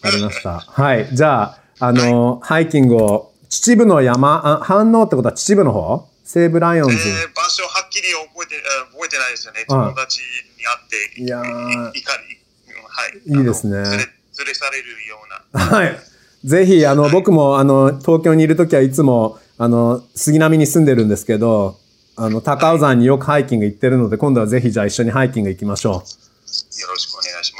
[0.00, 0.60] かりました。
[0.70, 1.08] はい。
[1.12, 6.08] じゃあ、あの、はい、ハイキングを、秩父の山、あ反応ってことは秩父の方？
[6.24, 6.96] 西武ライオンズ。
[6.96, 8.62] えー、場所はっきり覚えて、
[8.92, 9.64] 覚えてないですよね。
[9.68, 10.20] 友達
[10.56, 12.42] に会って、いやいかに、
[12.86, 13.38] はい。
[13.38, 13.76] いいですね。
[13.76, 13.98] 連れ、連
[14.46, 15.16] れされるよ
[15.52, 15.64] うな。
[15.66, 15.98] はい。
[16.44, 21.78] ぜひ、あの、僕も、あの、東京にいるときはいつも、あの、杉並に住んでるんですけど、
[22.16, 25.92] あの、高尾山によくハイキング行ってるので、今度はぜひじゃあ一緒にハイキング行きましょう。
[25.94, 26.00] よ
[26.88, 27.11] ろしく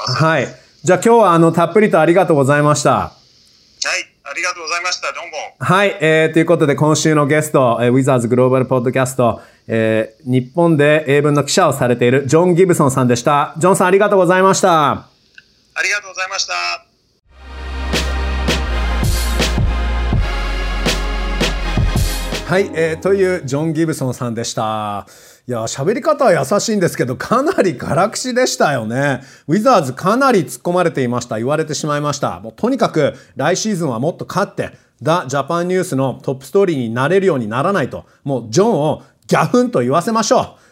[0.07, 0.23] ます。
[0.23, 0.47] はい。
[0.83, 2.91] じゃあ今日はあの、たっぷりとありがとうございました。
[2.91, 3.13] はい。
[4.25, 5.07] ありがとうございました。
[5.13, 5.31] どうも。
[5.59, 5.97] はい。
[6.01, 13.53] えー、ということで今週のゲスト、えー、ウィザーズグローバルポッドキャスト、えー、日本で英文の記者をされているジョン・ギブソンさんでした。
[13.57, 14.91] ジョンさんありがとうございました。
[14.91, 15.09] あ
[15.83, 16.53] りがとうございました。
[22.45, 25.07] はい、えー、というジョン・ギブソンさんでした。
[25.45, 29.21] いや、喋り方は優しいんですけど、かなり辛口でしたよね。
[29.47, 31.37] ウィザーズかなり突っ込まれていました。
[31.37, 32.39] 言われてしまいました。
[32.39, 34.71] もうとにかく来シーズンはもっと勝って、
[35.01, 40.62] ザ・ジャパンニュースのトップストーリーになれるようにならないと、もうジョンをギャフンと言わせましょう。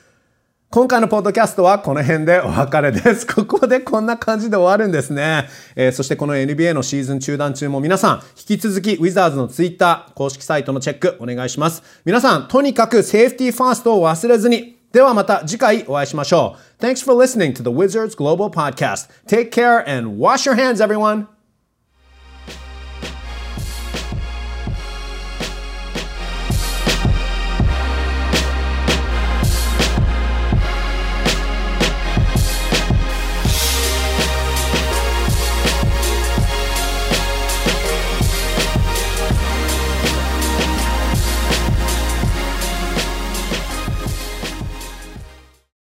[0.74, 3.28] 今回のポッドキャストはこの辺でお別れです。
[3.36, 5.50] ここでこんな感じで終わるんですね。
[5.76, 11.84] えー、そしてこの NBA のシーズン中断中も皆さん、引き続きウィザーズのツイッター公式サイトのチェックお願いします。
[12.06, 16.82] 皆さん、とにかくセーフティーファーストを忘れずに、ではまた次回お会いしましょう。
[16.82, 19.10] Thanks for listening to the Wizards Global Podcast.
[19.28, 21.41] Take care and wash your hands, everyone.